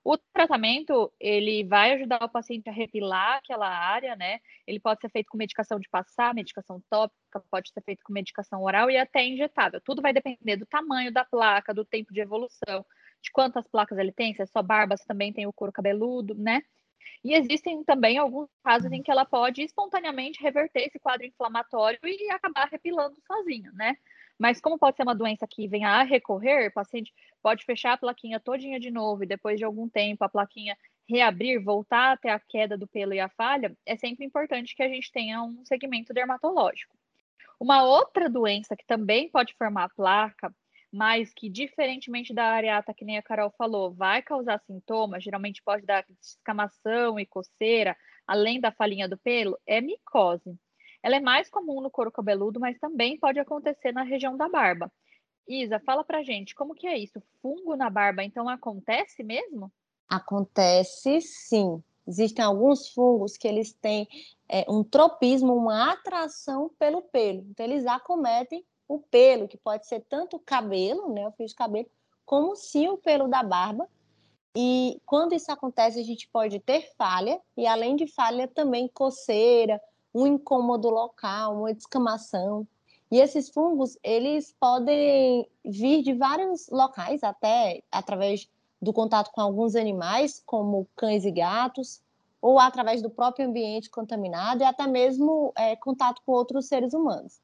O 0.05 0.19
tratamento, 0.19 1.13
ele 1.21 1.65
vai 1.65 1.93
ajudar 1.93 2.25
o 2.25 2.29
paciente 2.29 2.69
a 2.69 2.73
repilar 2.73 3.37
aquela 3.37 3.69
área, 3.69 4.17
né? 4.17 4.41
Ele 4.67 4.81
pode 4.81 5.01
ser 5.01 5.09
feito 5.11 5.29
com 5.31 5.39
medicação 5.39 5.79
de 5.79 5.89
passar, 5.89 6.35
medicação 6.35 6.83
tópica, 6.91 7.41
pode 7.51 7.71
ser 7.73 7.81
feito 7.83 8.03
com 8.05 8.13
medicação 8.13 8.63
oral 8.63 8.91
e 8.91 8.97
até 8.97 9.25
injetável. 9.25 9.81
Tudo 9.85 10.03
vai 10.03 10.13
depender 10.13 10.57
do 10.57 10.67
tamanho 10.67 11.13
da 11.13 11.25
placa, 11.25 11.73
do 11.73 11.85
tempo 11.85 12.13
de 12.13 12.21
evolução, 12.21 12.85
de 13.23 13.31
quantas 13.31 13.69
placas 13.69 13.97
ele 13.99 14.11
tem, 14.13 14.35
se 14.35 14.43
é 14.43 14.47
só 14.47 14.61
barba, 14.61 14.97
se 14.97 15.07
também 15.07 15.33
tem 15.33 15.47
o 15.47 15.53
couro 15.53 15.73
cabeludo, 15.73 16.35
né? 16.35 16.63
E 17.25 17.35
existem 17.35 17.85
também 17.85 18.19
alguns 18.19 18.49
casos 18.65 18.91
em 18.93 19.03
que 19.03 19.11
ela 19.11 19.25
pode 19.25 19.63
espontaneamente 19.63 20.43
reverter 20.43 20.87
esse 20.89 20.99
quadro 20.99 21.27
inflamatório 21.27 21.99
e 22.05 22.31
acabar 22.31 22.69
repilando 22.69 23.17
sozinho, 23.27 23.73
né? 23.75 23.97
Mas 24.39 24.61
como 24.61 24.79
pode 24.79 24.97
ser 24.97 25.03
uma 25.03 25.15
doença 25.15 25.47
que 25.47 25.69
venha 25.69 25.89
a 25.89 26.03
recorrer, 26.03 26.69
o 26.69 26.73
paciente 26.73 27.13
pode 27.43 27.65
fechar 27.65 27.93
a 27.93 27.99
plaquinha 27.99 28.41
todinha 28.41 28.81
de 28.81 28.91
novo 28.91 29.23
e 29.23 29.27
depois 29.27 29.59
de 29.59 29.65
algum 29.65 29.89
tempo 29.89 30.25
a 30.25 30.29
plaquinha 30.29 30.77
reabrir, 31.09 31.63
voltar 31.63 32.13
até 32.13 32.31
a 32.31 32.41
queda 32.41 32.77
do 32.77 32.87
pelo 32.87 33.13
e 33.13 33.21
a 33.21 33.29
falha, 33.29 33.77
é 33.85 33.97
sempre 33.97 34.25
importante 34.25 34.75
que 34.75 34.83
a 34.83 34.89
gente 34.89 35.11
tenha 35.13 35.43
um 35.43 35.65
segmento 35.65 36.13
dermatológico. 36.13 36.97
Uma 37.61 37.85
outra 37.85 38.29
doença 38.29 38.77
que 38.77 38.85
também 38.87 39.29
pode 39.29 39.55
formar 39.55 39.89
placa, 39.91 40.53
mas 40.93 41.33
que 41.33 41.49
diferentemente 41.49 42.35
da 42.35 42.45
areata, 42.45 42.93
que 42.93 43.05
nem 43.05 43.17
a 43.17 43.23
Carol 43.23 43.51
falou, 43.57 43.93
vai 43.93 44.21
causar 44.21 44.61
sintomas, 44.61 45.25
geralmente 45.25 45.63
pode 45.63 45.87
dar 45.87 46.05
descamação 46.21 47.19
e 47.19 47.25
coceira, 47.25 47.97
além 48.27 48.61
da 48.61 48.73
falinha 48.73 49.09
do 49.09 49.17
pelo, 49.17 49.59
é 49.67 49.81
micose. 49.81 50.59
Ela 51.03 51.17
é 51.17 51.21
mais 51.21 51.51
comum 51.51 51.81
no 51.81 51.91
couro 51.91 52.13
cabeludo, 52.13 52.61
mas 52.61 52.79
também 52.79 53.19
pode 53.19 53.39
acontecer 53.39 53.93
na 53.93 54.03
região 54.03 54.37
da 54.37 54.49
barba. 54.49 54.91
Isa, 55.49 55.81
fala 55.81 56.05
pra 56.05 56.23
gente, 56.23 56.55
como 56.55 56.75
que 56.75 56.87
é 56.87 56.97
isso? 56.97 57.21
Fungo 57.41 57.75
na 57.75 57.91
barba, 57.91 58.23
então 58.23 58.49
acontece 58.49 59.23
mesmo? 59.23 59.73
Acontece 60.09 61.21
sim. 61.21 61.83
Existem 62.07 62.45
alguns 62.45 62.89
fungos 62.89 63.37
que 63.37 63.47
eles 63.47 63.73
têm 63.73 64.09
é, 64.49 64.65
um 64.69 64.85
tropismo, 64.85 65.55
uma 65.55 65.93
atração 65.93 66.71
pelo 66.79 67.03
pelo. 67.03 67.47
Então, 67.51 67.65
eles 67.65 67.87
acometem 67.87 68.65
o 68.89 68.99
pelo, 68.99 69.49
que 69.49 69.57
pode 69.57 69.87
ser 69.87 70.05
tanto 70.09 70.37
o 70.37 70.41
cabelo, 70.41 71.13
né, 71.13 71.27
o 71.27 71.33
fio 71.33 71.47
de 71.47 71.55
cabelo, 71.55 71.89
como 72.25 72.55
sim 72.55 72.89
o 72.89 72.99
pelo 72.99 73.29
da 73.29 73.43
barba. 73.43 73.89
E 74.55 75.01
quando 75.07 75.35
isso 75.35 75.51
acontece, 75.51 75.99
a 75.99 76.05
gente 76.05 76.29
pode 76.29 76.61
ter 76.61 76.93
falha, 76.97 77.41
e 77.57 77.67
além 77.67 77.97
de 77.97 78.07
falha, 78.07 78.47
também 78.47 78.87
coceira, 78.89 79.81
um 80.15 80.27
incômodo 80.27 80.89
local, 80.91 81.57
uma 81.59 81.75
descamação. 81.75 82.67
E 83.11 83.19
esses 83.19 83.51
fungos, 83.51 83.99
eles 84.03 84.55
podem 84.59 85.47
vir 85.65 86.03
de 86.03 86.15
vários 86.15 86.69
locais, 86.69 87.23
até 87.23 87.83
através 87.91 88.49
do 88.81 88.93
contato 88.93 89.31
com 89.33 89.41
alguns 89.41 89.77
animais, 89.77 90.43
como 90.45 90.89
cães 90.97 91.25
e 91.25 91.31
gatos, 91.31 92.03
ou 92.41 92.59
através 92.59 93.01
do 93.01 93.11
próprio 93.11 93.47
ambiente 93.47 93.91
contaminado, 93.91 94.63
e 94.63 94.67
até 94.67 94.87
mesmo 94.87 95.53
é, 95.57 95.77
contato 95.77 96.21
com 96.27 96.33
outros 96.33 96.67
seres 96.67 96.93
humanos. 96.93 97.41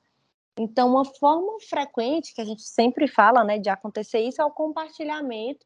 Então, 0.58 0.90
uma 0.90 1.04
forma 1.04 1.60
frequente 1.68 2.34
que 2.34 2.40
a 2.40 2.44
gente 2.44 2.62
sempre 2.62 3.06
fala 3.06 3.44
né, 3.44 3.58
de 3.58 3.70
acontecer 3.70 4.18
isso 4.20 4.42
é 4.42 4.44
o 4.44 4.50
compartilhamento 4.50 5.64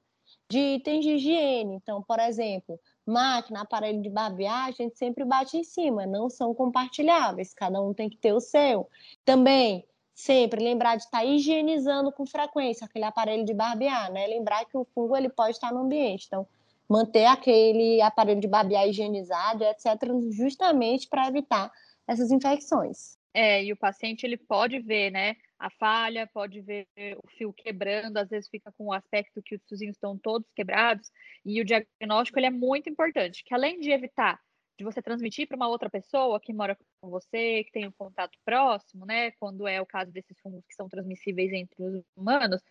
de 0.50 0.58
itens 0.58 1.04
de 1.04 1.12
higiene. 1.12 1.74
Então, 1.76 2.02
por 2.02 2.18
exemplo, 2.18 2.78
máquina, 3.06 3.62
aparelho 3.62 4.00
de 4.00 4.08
barbear, 4.08 4.66
a 4.66 4.70
gente 4.70 4.96
sempre 4.96 5.24
bate 5.24 5.56
em 5.56 5.64
cima, 5.64 6.06
não 6.06 6.30
são 6.30 6.54
compartilháveis, 6.54 7.54
cada 7.54 7.80
um 7.80 7.92
tem 7.92 8.08
que 8.08 8.16
ter 8.16 8.32
o 8.32 8.40
seu. 8.40 8.88
Também, 9.24 9.84
sempre 10.14 10.62
lembrar 10.62 10.96
de 10.96 11.04
estar 11.04 11.18
tá 11.18 11.24
higienizando 11.24 12.12
com 12.12 12.26
frequência 12.26 12.84
aquele 12.84 13.04
aparelho 13.04 13.44
de 13.44 13.54
barbear, 13.54 14.12
né? 14.12 14.26
Lembrar 14.26 14.64
que 14.64 14.76
o 14.76 14.86
fungo 14.94 15.16
ele 15.16 15.28
pode 15.28 15.56
estar 15.56 15.72
no 15.72 15.80
ambiente, 15.80 16.26
então 16.26 16.46
manter 16.88 17.24
aquele 17.24 18.00
aparelho 18.02 18.40
de 18.40 18.48
barbear 18.48 18.86
higienizado, 18.86 19.64
etc, 19.64 19.86
justamente 20.30 21.08
para 21.08 21.26
evitar 21.26 21.72
essas 22.06 22.30
infecções. 22.30 23.16
É, 23.34 23.64
e 23.64 23.72
o 23.72 23.76
paciente 23.76 24.24
ele 24.24 24.36
pode 24.36 24.78
ver, 24.80 25.10
né, 25.10 25.36
a 25.58 25.70
falha, 25.70 26.26
pode 26.26 26.60
ver 26.60 26.86
o 27.24 27.28
fio 27.30 27.52
quebrando, 27.52 28.18
às 28.18 28.28
vezes 28.28 28.50
fica 28.50 28.70
com 28.72 28.86
o 28.86 28.92
aspecto 28.92 29.42
que 29.42 29.54
os 29.54 29.62
fiozinhos 29.66 29.96
estão 29.96 30.18
todos 30.18 30.50
quebrados, 30.54 31.10
e 31.44 31.60
o 31.60 31.64
diagnóstico 31.64 32.38
ele 32.38 32.46
é 32.46 32.50
muito 32.50 32.90
importante, 32.90 33.42
que 33.44 33.54
além 33.54 33.80
de 33.80 33.90
evitar 33.90 34.38
de 34.78 34.84
você 34.84 35.02
transmitir 35.02 35.46
para 35.46 35.56
uma 35.56 35.68
outra 35.68 35.88
pessoa 35.88 36.40
que 36.40 36.52
mora 36.52 36.76
com 37.00 37.10
você, 37.10 37.64
que 37.64 37.72
tem 37.72 37.86
um 37.86 37.92
contato 37.92 38.38
próximo, 38.44 39.04
né? 39.04 39.30
Quando 39.32 39.68
é 39.68 39.80
o 39.80 39.86
caso 39.86 40.10
desses 40.10 40.38
fungos 40.40 40.64
que 40.66 40.74
são 40.74 40.88
transmissíveis 40.88 41.52
entre 41.52 41.82
os 41.82 42.02
humanos, 42.16 42.62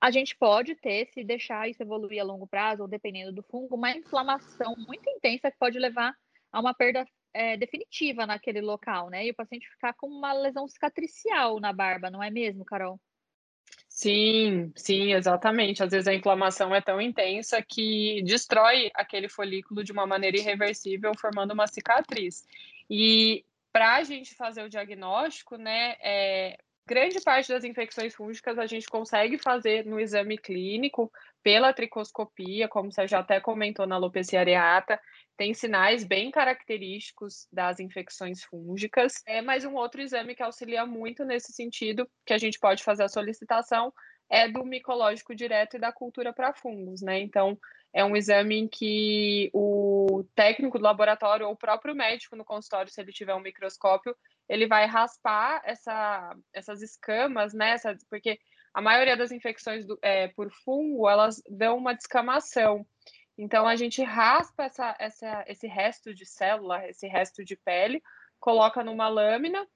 a 0.00 0.10
gente 0.10 0.36
pode 0.36 0.74
ter, 0.76 1.06
se 1.06 1.24
deixar 1.24 1.68
isso 1.68 1.82
evoluir 1.82 2.20
a 2.20 2.24
longo 2.24 2.46
prazo, 2.46 2.82
ou 2.82 2.88
dependendo 2.88 3.32
do 3.32 3.42
fungo, 3.42 3.74
uma 3.74 3.90
inflamação 3.90 4.74
muito 4.76 5.08
intensa 5.10 5.50
que 5.50 5.58
pode 5.58 5.78
levar 5.78 6.14
a 6.52 6.60
uma 6.60 6.74
perda 6.74 7.06
é, 7.34 7.56
definitiva 7.56 8.24
naquele 8.24 8.60
local, 8.60 9.10
né? 9.10 9.26
E 9.26 9.30
o 9.30 9.34
paciente 9.34 9.68
ficar 9.68 9.92
com 9.94 10.06
uma 10.06 10.32
lesão 10.32 10.66
cicatricial 10.68 11.58
na 11.58 11.72
barba, 11.72 12.10
não 12.10 12.22
é 12.22 12.30
mesmo, 12.30 12.64
Carol? 12.64 12.98
Sim, 13.88 14.72
sim, 14.76 15.12
exatamente. 15.12 15.82
Às 15.82 15.90
vezes 15.90 16.08
a 16.08 16.14
inflamação 16.14 16.74
é 16.74 16.80
tão 16.80 17.00
intensa 17.00 17.62
que 17.62 18.22
destrói 18.24 18.90
aquele 18.94 19.28
folículo 19.28 19.84
de 19.84 19.92
uma 19.92 20.06
maneira 20.06 20.36
irreversível, 20.36 21.12
formando 21.18 21.52
uma 21.52 21.66
cicatriz. 21.66 22.44
E 22.88 23.44
para 23.72 23.96
a 23.96 24.02
gente 24.02 24.34
fazer 24.34 24.62
o 24.62 24.68
diagnóstico, 24.68 25.56
né, 25.56 25.96
é, 26.00 26.56
grande 26.86 27.20
parte 27.20 27.48
das 27.48 27.64
infecções 27.64 28.14
fúngicas 28.14 28.58
a 28.58 28.66
gente 28.66 28.86
consegue 28.86 29.38
fazer 29.38 29.86
no 29.86 29.98
exame 29.98 30.38
clínico 30.38 31.10
pela 31.42 31.72
tricoscopia, 31.72 32.68
como 32.68 32.92
você 32.92 33.06
já 33.06 33.20
até 33.20 33.40
comentou 33.40 33.86
na 33.86 33.94
alopecia 33.94 34.40
areata, 34.40 35.00
tem 35.36 35.52
sinais 35.52 36.04
bem 36.04 36.30
característicos 36.30 37.46
das 37.52 37.80
infecções 37.80 38.44
fúngicas. 38.44 39.22
É 39.26 39.42
mais 39.42 39.64
um 39.64 39.74
outro 39.74 40.00
exame 40.00 40.34
que 40.34 40.42
auxilia 40.42 40.86
muito 40.86 41.24
nesse 41.24 41.52
sentido, 41.52 42.08
que 42.24 42.32
a 42.32 42.38
gente 42.38 42.58
pode 42.58 42.82
fazer 42.82 43.04
a 43.04 43.08
solicitação, 43.08 43.92
é 44.30 44.48
do 44.48 44.64
micológico 44.64 45.34
direto 45.34 45.76
e 45.76 45.80
da 45.80 45.92
cultura 45.92 46.32
para 46.32 46.54
fungos, 46.54 47.02
né? 47.02 47.20
Então, 47.20 47.58
é 47.92 48.04
um 48.04 48.16
exame 48.16 48.56
em 48.56 48.68
que 48.68 49.50
o 49.52 50.24
técnico 50.34 50.78
do 50.78 50.84
laboratório 50.84 51.46
ou 51.46 51.52
o 51.52 51.56
próprio 51.56 51.94
médico 51.94 52.34
no 52.34 52.44
consultório, 52.44 52.90
se 52.90 53.00
ele 53.00 53.12
tiver 53.12 53.34
um 53.34 53.40
microscópio, 53.40 54.16
ele 54.48 54.66
vai 54.66 54.86
raspar 54.86 55.62
essa, 55.64 56.36
essas 56.52 56.82
escamas, 56.82 57.52
né? 57.54 57.70
Essa, 57.70 57.96
porque 58.10 58.38
a 58.72 58.82
maioria 58.82 59.16
das 59.16 59.30
infecções 59.30 59.86
do, 59.86 59.98
é, 60.02 60.28
por 60.28 60.50
fungo, 60.64 61.08
elas 61.08 61.40
dão 61.48 61.76
uma 61.76 61.94
descamação. 61.94 62.84
Então, 63.36 63.66
a 63.66 63.74
gente 63.74 64.02
raspa 64.02 64.64
essa, 64.64 64.96
essa, 64.98 65.44
esse 65.48 65.66
resto 65.66 66.14
de 66.14 66.24
célula, 66.24 66.88
esse 66.88 67.06
resto 67.06 67.44
de 67.44 67.56
pele, 67.56 68.02
coloca 68.38 68.84
numa 68.84 69.08
lâmina 69.08 69.66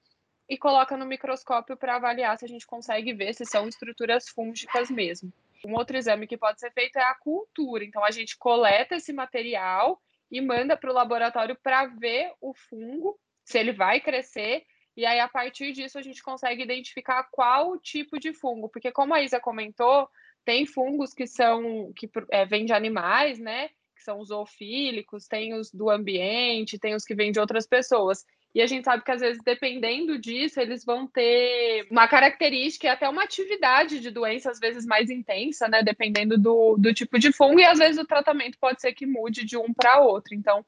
e 0.47 0.57
coloca 0.57 0.95
no 0.95 1.05
microscópio 1.05 1.75
para 1.75 1.95
avaliar 1.95 2.37
se 2.37 2.45
a 2.45 2.47
gente 2.47 2.65
consegue 2.65 3.13
ver 3.13 3.33
se 3.33 3.45
são 3.45 3.67
estruturas 3.67 4.29
fúngicas 4.29 4.89
mesmo. 4.89 5.31
Um 5.65 5.73
outro 5.73 5.97
exame 5.97 6.25
que 6.25 6.37
pode 6.37 6.59
ser 6.59 6.71
feito 6.71 6.97
é 6.97 7.03
a 7.03 7.15
cultura. 7.15 7.83
Então, 7.83 8.03
a 8.03 8.11
gente 8.11 8.37
coleta 8.37 8.95
esse 8.95 9.11
material 9.11 10.01
e 10.31 10.39
manda 10.39 10.77
para 10.77 10.89
o 10.89 10.93
laboratório 10.93 11.57
para 11.61 11.85
ver 11.87 12.31
o 12.39 12.53
fungo, 12.53 13.19
se 13.43 13.57
ele 13.59 13.73
vai 13.73 13.99
crescer. 13.99 14.63
E 14.95 15.05
aí, 15.05 15.19
a 15.19 15.27
partir 15.27 15.73
disso, 15.73 15.97
a 15.97 16.01
gente 16.01 16.23
consegue 16.23 16.63
identificar 16.63 17.27
qual 17.31 17.77
tipo 17.77 18.19
de 18.19 18.33
fungo. 18.33 18.69
Porque, 18.69 18.91
como 18.91 19.13
a 19.13 19.21
Isa 19.21 19.39
comentou, 19.39 20.09
tem 20.45 20.65
fungos 20.65 21.13
que 21.13 21.27
são 21.27 21.91
que 21.95 22.09
é, 22.31 22.45
vêm 22.45 22.65
de 22.65 22.73
animais, 22.73 23.39
né? 23.39 23.69
Que 23.95 24.03
são 24.03 24.19
os 24.19 24.29
zoofílicos, 24.29 25.27
tem 25.27 25.53
os 25.53 25.71
do 25.71 25.89
ambiente, 25.89 26.79
tem 26.79 26.95
os 26.95 27.03
que 27.03 27.15
vêm 27.15 27.31
de 27.31 27.39
outras 27.39 27.67
pessoas. 27.67 28.25
E 28.53 28.61
a 28.61 28.65
gente 28.65 28.83
sabe 28.83 29.03
que, 29.03 29.11
às 29.11 29.21
vezes, 29.21 29.39
dependendo 29.45 30.17
disso, 30.17 30.59
eles 30.59 30.83
vão 30.83 31.05
ter 31.05 31.87
uma 31.91 32.07
característica 32.07 32.87
e 32.87 32.89
até 32.89 33.07
uma 33.07 33.23
atividade 33.23 33.99
de 33.99 34.09
doença, 34.09 34.49
às 34.49 34.59
vezes, 34.59 34.85
mais 34.85 35.09
intensa, 35.09 35.67
né? 35.67 35.83
Dependendo 35.83 36.37
do, 36.37 36.75
do 36.77 36.91
tipo 36.93 37.19
de 37.19 37.31
fungo, 37.31 37.59
e 37.59 37.65
às 37.65 37.77
vezes 37.77 38.01
o 38.01 38.07
tratamento 38.07 38.57
pode 38.59 38.81
ser 38.81 38.93
que 38.93 39.05
mude 39.05 39.45
de 39.45 39.55
um 39.55 39.71
para 39.71 40.01
outro. 40.01 40.33
Então, 40.33 40.65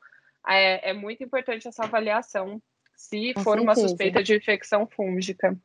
é, 0.47 0.91
é, 0.91 0.93
muito 0.93 1.23
importante 1.23 1.67
essa 1.67 1.83
avaliação 1.83 2.61
se 2.95 3.33
Com 3.33 3.41
for 3.41 3.57
certeza. 3.57 3.63
uma 3.63 3.75
suspeita 3.75 4.23
de 4.23 4.35
infecção 4.35 4.87
fúngica. 4.87 5.57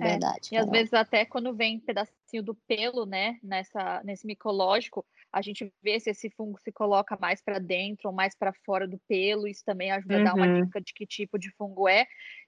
É, 0.00 0.10
Verdade. 0.10 0.48
É, 0.52 0.54
e 0.54 0.56
às 0.56 0.68
vezes 0.68 0.92
até 0.92 1.24
quando 1.24 1.54
vem 1.54 1.76
um 1.76 1.80
pedacinho 1.80 2.42
do 2.42 2.54
pelo, 2.54 3.06
né, 3.06 3.38
nessa, 3.42 4.02
nesse 4.04 4.26
micológico, 4.26 5.04
a 5.32 5.42
gente 5.42 5.70
vê 5.82 6.00
se 6.00 6.10
esse 6.10 6.30
fungo 6.30 6.58
se 6.60 6.72
coloca 6.72 7.16
mais 7.20 7.42
para 7.42 7.58
dentro 7.58 8.08
ou 8.08 8.14
mais 8.14 8.34
para 8.34 8.52
fora 8.64 8.86
do 8.88 8.98
pelo. 9.06 9.46
Isso 9.46 9.64
também 9.64 9.90
ajuda 9.90 10.14
uhum. 10.14 10.20
a 10.20 10.24
dar 10.24 10.34
uma 10.34 10.46
uhum. 10.46 10.64
dica 10.64 10.80
de 10.80 10.94
que 10.94 11.06
tipo 11.06 11.38
de 11.38 11.50
fungo 11.52 11.88
é 11.88 12.06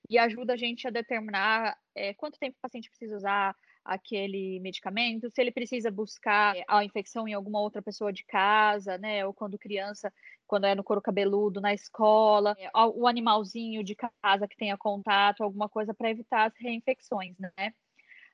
e 0.08 0.18
ajuda 0.18 0.54
a 0.54 0.56
gente 0.56 0.86
a 0.86 0.90
determinar 0.90 1.76
é, 1.94 2.14
quanto 2.14 2.38
tempo 2.38 2.56
o 2.56 2.62
paciente 2.62 2.88
precisa 2.88 3.16
usar 3.16 3.54
aquele 3.84 4.60
medicamento, 4.60 5.30
se 5.30 5.40
ele 5.40 5.50
precisa 5.50 5.90
buscar 5.90 6.54
a 6.68 6.84
infecção 6.84 7.26
em 7.26 7.34
alguma 7.34 7.60
outra 7.60 7.82
pessoa 7.82 8.12
de 8.12 8.24
casa, 8.24 8.98
né? 8.98 9.24
Ou 9.26 9.32
quando 9.32 9.58
criança, 9.58 10.12
quando 10.46 10.66
é 10.66 10.74
no 10.74 10.84
couro 10.84 11.00
cabeludo, 11.00 11.60
na 11.60 11.72
escola, 11.72 12.56
é, 12.58 12.70
o 12.74 13.06
animalzinho 13.06 13.82
de 13.82 13.94
casa 13.94 14.46
que 14.46 14.56
tenha 14.56 14.76
contato, 14.76 15.42
alguma 15.42 15.68
coisa 15.68 15.94
para 15.94 16.10
evitar 16.10 16.46
as 16.46 16.54
reinfecções, 16.56 17.36
né? 17.38 17.72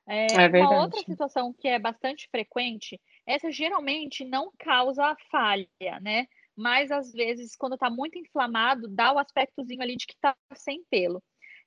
É, 0.09 0.27
é 0.35 0.47
uma 0.63 0.83
outra 0.83 1.01
situação 1.01 1.53
que 1.53 1.67
é 1.67 1.77
bastante 1.77 2.29
frequente, 2.29 2.99
essa 3.25 3.51
geralmente 3.51 4.23
não 4.23 4.51
causa 4.57 5.17
falha, 5.29 5.67
né? 6.01 6.27
Mas 6.55 6.91
às 6.91 7.11
vezes, 7.11 7.55
quando 7.55 7.73
está 7.73 7.89
muito 7.89 8.17
inflamado, 8.17 8.87
dá 8.87 9.13
o 9.13 9.19
aspectozinho 9.19 9.81
ali 9.81 9.95
de 9.95 10.07
que 10.07 10.13
está 10.13 10.35
sem 10.55 10.83
pelo. 10.89 11.21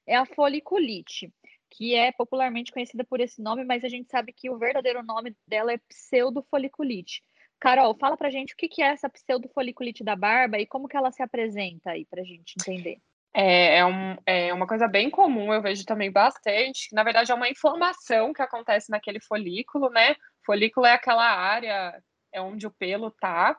É 0.06 0.16
a 0.16 0.24
foliculite 0.24 1.30
que 1.70 1.94
é 1.94 2.12
popularmente 2.12 2.72
conhecida 2.72 3.04
por 3.04 3.20
esse 3.20 3.40
nome, 3.40 3.64
mas 3.64 3.84
a 3.84 3.88
gente 3.88 4.10
sabe 4.10 4.32
que 4.32 4.50
o 4.50 4.58
verdadeiro 4.58 5.02
nome 5.02 5.36
dela 5.46 5.72
é 5.72 5.78
pseudofoliculite. 5.88 7.22
Carol, 7.60 7.94
fala 7.98 8.16
pra 8.16 8.30
gente 8.30 8.54
o 8.54 8.56
que 8.56 8.82
é 8.82 8.86
essa 8.86 9.08
pseudofoliculite 9.08 10.02
da 10.02 10.16
barba 10.16 10.58
e 10.58 10.66
como 10.66 10.88
que 10.88 10.96
ela 10.96 11.12
se 11.12 11.22
apresenta 11.22 11.90
aí 11.90 12.06
pra 12.06 12.24
gente 12.24 12.54
entender. 12.58 12.98
É, 13.32 13.78
é, 13.78 13.86
um, 13.86 14.16
é 14.26 14.52
uma 14.52 14.66
coisa 14.66 14.88
bem 14.88 15.08
comum, 15.08 15.52
eu 15.52 15.62
vejo 15.62 15.84
também 15.84 16.10
bastante. 16.10 16.92
Na 16.92 17.04
verdade, 17.04 17.30
é 17.30 17.34
uma 17.34 17.48
inflamação 17.48 18.32
que 18.32 18.42
acontece 18.42 18.90
naquele 18.90 19.20
folículo, 19.20 19.88
né? 19.90 20.16
Folículo 20.44 20.86
é 20.86 20.94
aquela 20.94 21.30
área 21.30 22.02
é 22.32 22.40
onde 22.40 22.66
o 22.66 22.70
pelo 22.70 23.10
tá. 23.10 23.56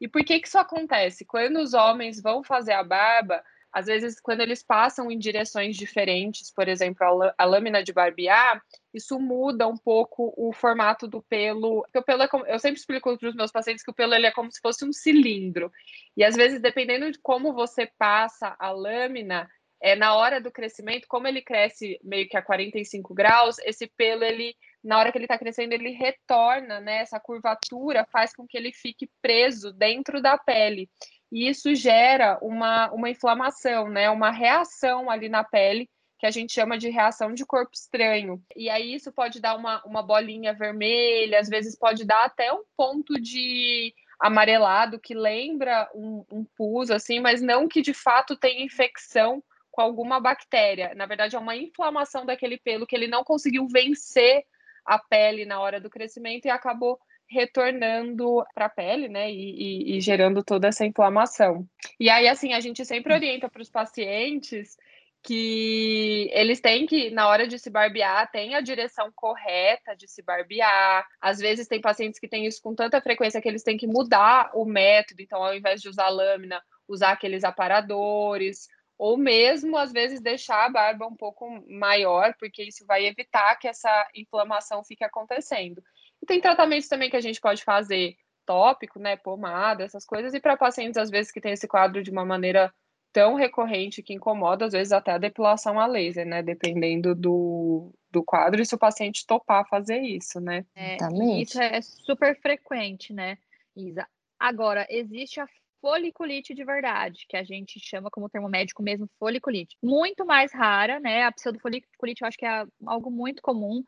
E 0.00 0.06
por 0.06 0.24
que 0.24 0.38
que 0.38 0.46
isso 0.46 0.58
acontece? 0.58 1.24
Quando 1.24 1.58
os 1.58 1.74
homens 1.74 2.20
vão 2.22 2.44
fazer 2.44 2.72
a 2.72 2.84
barba, 2.84 3.42
às 3.72 3.86
vezes, 3.86 4.18
quando 4.20 4.40
eles 4.40 4.62
passam 4.62 5.10
em 5.10 5.18
direções 5.18 5.76
diferentes, 5.76 6.50
por 6.50 6.68
exemplo, 6.68 7.32
a, 7.36 7.44
lâmina 7.44 7.82
de 7.82 7.92
barbear, 7.92 8.62
isso 8.94 9.18
muda 9.18 9.68
um 9.68 9.76
pouco 9.76 10.32
o 10.36 10.52
formato 10.52 11.06
do 11.06 11.22
pelo. 11.22 11.82
Porque 11.82 11.98
o 11.98 12.02
pelo 12.02 12.22
é 12.22 12.28
como, 12.28 12.46
eu 12.46 12.58
sempre 12.58 12.80
explico 12.80 13.16
para 13.16 13.28
os 13.28 13.34
meus 13.34 13.52
pacientes 13.52 13.84
que 13.84 13.90
o 13.90 13.94
pelo 13.94 14.14
ele 14.14 14.26
é 14.26 14.32
como 14.32 14.50
se 14.50 14.60
fosse 14.60 14.84
um 14.84 14.92
cilindro. 14.92 15.70
E 16.16 16.24
às 16.24 16.34
vezes, 16.34 16.60
dependendo 16.60 17.10
de 17.12 17.18
como 17.18 17.52
você 17.52 17.90
passa 17.98 18.56
a 18.58 18.70
lâmina, 18.70 19.48
é 19.80 19.94
na 19.94 20.14
hora 20.16 20.40
do 20.40 20.50
crescimento, 20.50 21.06
como 21.06 21.28
ele 21.28 21.42
cresce 21.42 22.00
meio 22.02 22.28
que 22.28 22.36
a 22.36 22.42
45 22.42 23.14
graus, 23.14 23.58
esse 23.60 23.86
pelo 23.86 24.24
ele 24.24 24.56
na 24.82 24.98
hora 24.98 25.12
que 25.12 25.18
ele 25.18 25.24
está 25.24 25.38
crescendo, 25.38 25.72
ele 25.72 25.90
retorna, 25.90 26.80
né? 26.80 27.00
Essa 27.00 27.20
curvatura 27.20 28.06
faz 28.10 28.34
com 28.34 28.46
que 28.46 28.56
ele 28.56 28.72
fique 28.72 29.10
preso 29.20 29.72
dentro 29.72 30.22
da 30.22 30.38
pele 30.38 30.88
e 31.30 31.48
isso 31.48 31.74
gera 31.74 32.38
uma, 32.40 32.90
uma 32.90 33.10
inflamação, 33.10 33.88
né? 33.88 34.08
Uma 34.10 34.30
reação 34.30 35.10
ali 35.10 35.28
na 35.28 35.44
pele 35.44 35.88
que 36.18 36.26
a 36.26 36.30
gente 36.30 36.52
chama 36.52 36.76
de 36.76 36.88
reação 36.88 37.32
de 37.32 37.46
corpo 37.46 37.70
estranho. 37.72 38.42
E 38.56 38.68
aí 38.68 38.94
isso 38.94 39.12
pode 39.12 39.40
dar 39.40 39.54
uma, 39.56 39.82
uma 39.84 40.02
bolinha 40.02 40.52
vermelha, 40.52 41.38
às 41.38 41.48
vezes 41.48 41.78
pode 41.78 42.04
dar 42.04 42.24
até 42.24 42.52
um 42.52 42.64
ponto 42.76 43.20
de 43.20 43.94
amarelado 44.18 44.98
que 44.98 45.14
lembra 45.14 45.88
um, 45.94 46.24
um 46.32 46.44
pus, 46.56 46.90
assim, 46.90 47.20
mas 47.20 47.40
não 47.40 47.68
que 47.68 47.80
de 47.80 47.94
fato 47.94 48.36
tenha 48.36 48.64
infecção 48.64 49.42
com 49.70 49.80
alguma 49.80 50.18
bactéria. 50.18 50.92
Na 50.96 51.06
verdade, 51.06 51.36
é 51.36 51.38
uma 51.38 51.54
inflamação 51.54 52.26
daquele 52.26 52.58
pelo 52.58 52.84
que 52.84 52.96
ele 52.96 53.06
não 53.06 53.22
conseguiu 53.22 53.68
vencer 53.68 54.44
a 54.84 54.98
pele 54.98 55.44
na 55.44 55.60
hora 55.60 55.80
do 55.80 55.88
crescimento 55.88 56.46
e 56.46 56.50
acabou 56.50 56.98
retornando 57.28 58.44
para 58.54 58.66
a 58.66 58.70
pele, 58.70 59.08
né, 59.08 59.30
e, 59.30 59.34
e, 59.34 59.96
e, 59.96 60.00
gerando 60.00 60.42
toda 60.42 60.68
essa 60.68 60.84
inflamação. 60.84 61.68
E 62.00 62.08
aí, 62.08 62.26
assim, 62.26 62.54
a 62.54 62.60
gente 62.60 62.84
sempre 62.84 63.12
orienta 63.12 63.48
para 63.48 63.62
os 63.62 63.70
pacientes 63.70 64.76
que 65.22 66.30
eles 66.32 66.60
têm 66.60 66.86
que, 66.86 67.10
na 67.10 67.28
hora 67.28 67.46
de 67.46 67.58
se 67.58 67.68
barbear, 67.68 68.30
tem 68.30 68.54
a 68.54 68.60
direção 68.60 69.10
correta 69.14 69.94
de 69.94 70.08
se 70.08 70.22
barbear. 70.22 71.06
Às 71.20 71.38
vezes 71.38 71.66
tem 71.66 71.80
pacientes 71.80 72.18
que 72.18 72.28
têm 72.28 72.46
isso 72.46 72.62
com 72.62 72.74
tanta 72.74 73.00
frequência 73.00 73.40
que 73.40 73.48
eles 73.48 73.62
têm 73.62 73.76
que 73.76 73.86
mudar 73.86 74.50
o 74.54 74.64
método, 74.64 75.20
então 75.20 75.42
ao 75.42 75.54
invés 75.54 75.82
de 75.82 75.88
usar 75.88 76.08
lâmina, 76.08 76.62
usar 76.88 77.10
aqueles 77.10 77.44
aparadores, 77.44 78.68
ou 78.96 79.16
mesmo 79.16 79.76
às 79.76 79.92
vezes 79.92 80.20
deixar 80.20 80.64
a 80.64 80.70
barba 80.70 81.06
um 81.06 81.14
pouco 81.14 81.46
maior, 81.68 82.34
porque 82.38 82.64
isso 82.64 82.86
vai 82.86 83.06
evitar 83.06 83.56
que 83.56 83.68
essa 83.68 84.08
inflamação 84.14 84.82
fique 84.82 85.04
acontecendo. 85.04 85.82
E 86.28 86.34
tem 86.34 86.40
tratamentos 86.40 86.88
também 86.88 87.08
que 87.08 87.16
a 87.16 87.20
gente 87.20 87.40
pode 87.40 87.64
fazer 87.64 88.14
tópico, 88.44 88.98
né, 88.98 89.16
pomada, 89.16 89.84
essas 89.84 90.04
coisas, 90.04 90.34
e 90.34 90.40
para 90.40 90.56
pacientes, 90.56 90.98
às 90.98 91.10
vezes, 91.10 91.32
que 91.32 91.40
tem 91.40 91.52
esse 91.52 91.66
quadro 91.66 92.02
de 92.02 92.10
uma 92.10 92.24
maneira 92.24 92.72
tão 93.12 93.34
recorrente 93.34 94.02
que 94.02 94.12
incomoda, 94.12 94.66
às 94.66 94.72
vezes 94.72 94.92
até 94.92 95.12
a 95.12 95.18
depilação 95.18 95.80
a 95.80 95.86
laser, 95.86 96.26
né, 96.26 96.42
dependendo 96.42 97.14
do, 97.14 97.90
do 98.10 98.22
quadro, 98.22 98.60
e 98.60 98.66
se 98.66 98.74
o 98.74 98.78
paciente 98.78 99.26
topar 99.26 99.66
fazer 99.68 100.00
isso, 100.00 100.40
né. 100.40 100.64
É, 100.74 100.96
isso 101.40 101.60
é 101.60 101.80
super 101.80 102.38
frequente, 102.40 103.12
né, 103.12 103.38
Isa. 103.74 104.06
Agora, 104.38 104.86
existe 104.90 105.40
a 105.40 105.46
foliculite 105.80 106.54
de 106.54 106.64
verdade, 106.64 107.26
que 107.28 107.36
a 107.36 107.44
gente 107.44 107.80
chama 107.80 108.10
como 108.10 108.28
termo 108.28 108.48
médico 108.48 108.82
mesmo 108.82 109.08
foliculite. 109.18 109.76
Muito 109.82 110.24
mais 110.26 110.52
rara, 110.52 111.00
né? 111.00 111.24
A 111.24 111.32
pseudofoliculite 111.32 112.22
eu 112.22 112.28
acho 112.28 112.36
que 112.36 112.46
é 112.46 112.64
algo 112.86 113.10
muito 113.10 113.40
comum. 113.42 113.82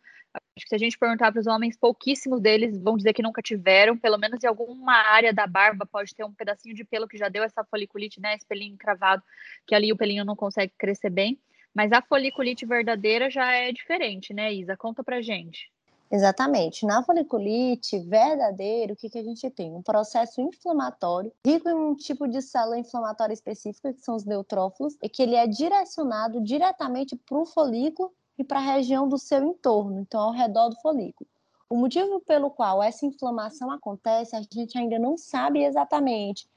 Acho 0.61 0.67
que 0.67 0.69
se 0.69 0.75
a 0.75 0.79
gente 0.79 0.99
perguntar 0.99 1.33
para 1.33 1.40
os 1.40 1.47
homens, 1.47 1.75
pouquíssimos 1.75 2.38
deles 2.38 2.79
vão 2.79 2.95
dizer 2.95 3.14
que 3.14 3.23
nunca 3.23 3.40
tiveram, 3.40 3.97
pelo 3.97 4.19
menos 4.19 4.45
em 4.45 4.47
alguma 4.47 4.93
área 4.93 5.33
da 5.33 5.47
barba 5.47 5.87
pode 5.87 6.14
ter 6.14 6.23
um 6.23 6.35
pedacinho 6.35 6.75
de 6.75 6.85
pelo 6.85 7.09
que 7.09 7.17
já 7.17 7.31
deu 7.31 7.43
essa 7.43 7.64
foliculite, 7.64 8.21
né? 8.21 8.35
Esse 8.35 8.45
pelinho 8.45 8.76
cravado, 8.76 9.23
que 9.67 9.75
ali 9.75 9.90
o 9.90 9.97
pelinho 9.97 10.23
não 10.23 10.37
consegue 10.37 10.75
crescer 10.76 11.09
bem. 11.09 11.40
Mas 11.75 11.93
a 11.93 12.02
foliculite 12.02 12.67
verdadeira 12.67 13.31
já 13.31 13.50
é 13.50 13.73
diferente, 13.73 14.35
né, 14.35 14.52
Isa? 14.52 14.76
Conta 14.76 15.02
pra 15.02 15.23
gente. 15.23 15.73
Exatamente. 16.12 16.85
Na 16.85 17.02
foliculite 17.02 17.99
verdadeira, 18.00 18.93
o 18.93 18.97
que, 18.97 19.09
que 19.09 19.19
a 19.19 19.25
gente 19.25 19.49
tem? 19.49 19.73
Um 19.73 19.81
processo 19.81 20.43
inflamatório, 20.43 21.33
rico 21.47 21.71
em 21.71 21.75
um 21.75 21.95
tipo 21.95 22.29
de 22.29 22.43
célula 22.43 22.79
inflamatória 22.79 23.33
específica, 23.33 23.95
que 23.95 24.00
são 24.00 24.14
os 24.14 24.26
neutrófilos, 24.26 24.99
e 25.02 25.09
que 25.09 25.23
ele 25.23 25.37
é 25.37 25.47
direcionado 25.47 26.38
diretamente 26.43 27.17
para 27.17 27.38
o 27.38 27.47
folículo 27.47 28.12
e 28.40 28.44
para 28.44 28.59
a 28.59 28.75
região 28.75 29.06
do 29.06 29.18
seu 29.18 29.44
entorno, 29.44 30.00
então 30.00 30.18
ao 30.18 30.32
redor 30.32 30.70
do 30.70 30.80
folículo. 30.80 31.28
O 31.68 31.76
motivo 31.76 32.20
pelo 32.20 32.50
qual 32.50 32.82
essa 32.82 33.04
inflamação 33.04 33.70
acontece, 33.70 34.35
a 34.35 34.40
gente 34.50 34.78
ainda 34.78 34.99
não 34.99 35.18
sabe 35.18 35.62
exatamente. 35.62 36.49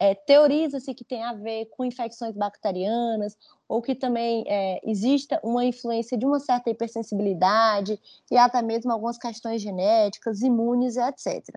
É, 0.00 0.14
Teoriza-se 0.14 0.94
que 0.94 1.04
tem 1.04 1.22
a 1.22 1.34
ver 1.34 1.66
com 1.66 1.84
infecções 1.84 2.34
bacterianas 2.34 3.36
ou 3.68 3.82
que 3.82 3.94
também 3.94 4.42
é, 4.46 4.80
exista 4.88 5.38
uma 5.44 5.66
influência 5.66 6.16
de 6.16 6.24
uma 6.24 6.40
certa 6.40 6.70
hipersensibilidade 6.70 8.00
e 8.30 8.38
até 8.38 8.62
mesmo 8.62 8.90
algumas 8.90 9.18
questões 9.18 9.60
genéticas, 9.60 10.40
imunes 10.40 10.96
etc. 10.96 11.54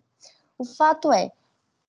O 0.57 0.65
fato 0.65 1.13
é, 1.13 1.31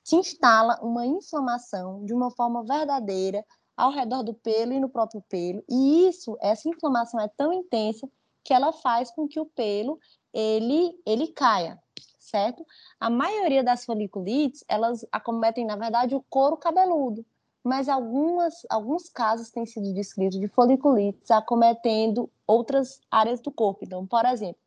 se 0.04 0.14
instala 0.14 0.78
uma 0.82 1.04
inflamação 1.04 2.04
de 2.04 2.14
uma 2.14 2.30
forma 2.30 2.62
verdadeira 2.62 3.44
ao 3.76 3.91
redor 3.91 4.23
do 4.23 4.35
pelo 4.35 4.73
e 4.73 4.81
no 4.81 4.88
próprio 4.88 5.23
pelo, 5.29 5.64
e 5.69 6.09
isso, 6.09 6.37
essa 6.41 6.69
inflamação 6.69 7.21
é 7.21 7.29
tão 7.29 7.52
intensa 7.52 8.09
que 8.45 8.52
ela 8.52 8.73
faz 8.73 9.11
com 9.11 9.26
que 9.26 9.41
o 9.41 9.47
pelo 9.47 9.99
ele, 10.33 10.99
ele 11.07 11.29
caia, 11.29 11.79
certo? 12.19 12.67
A 12.99 13.11
maioria 13.11 13.62
das 13.62 13.85
foliculites, 13.85 14.64
elas 14.69 15.07
acometem, 15.12 15.64
na 15.64 15.76
verdade, 15.76 16.14
o 16.14 16.25
couro 16.29 16.57
cabeludo, 16.57 17.25
mas 17.62 17.88
algumas, 17.88 18.55
alguns 18.69 19.09
casos 19.09 19.50
têm 19.50 19.64
sido 19.64 19.95
descritos 19.95 20.41
de 20.41 20.49
foliculites 20.49 21.31
acometendo 21.31 22.29
outras 22.47 23.00
áreas 23.11 23.41
do 23.41 23.52
corpo. 23.52 23.85
Então, 23.85 24.07
por 24.07 24.25
exemplo, 24.25 24.61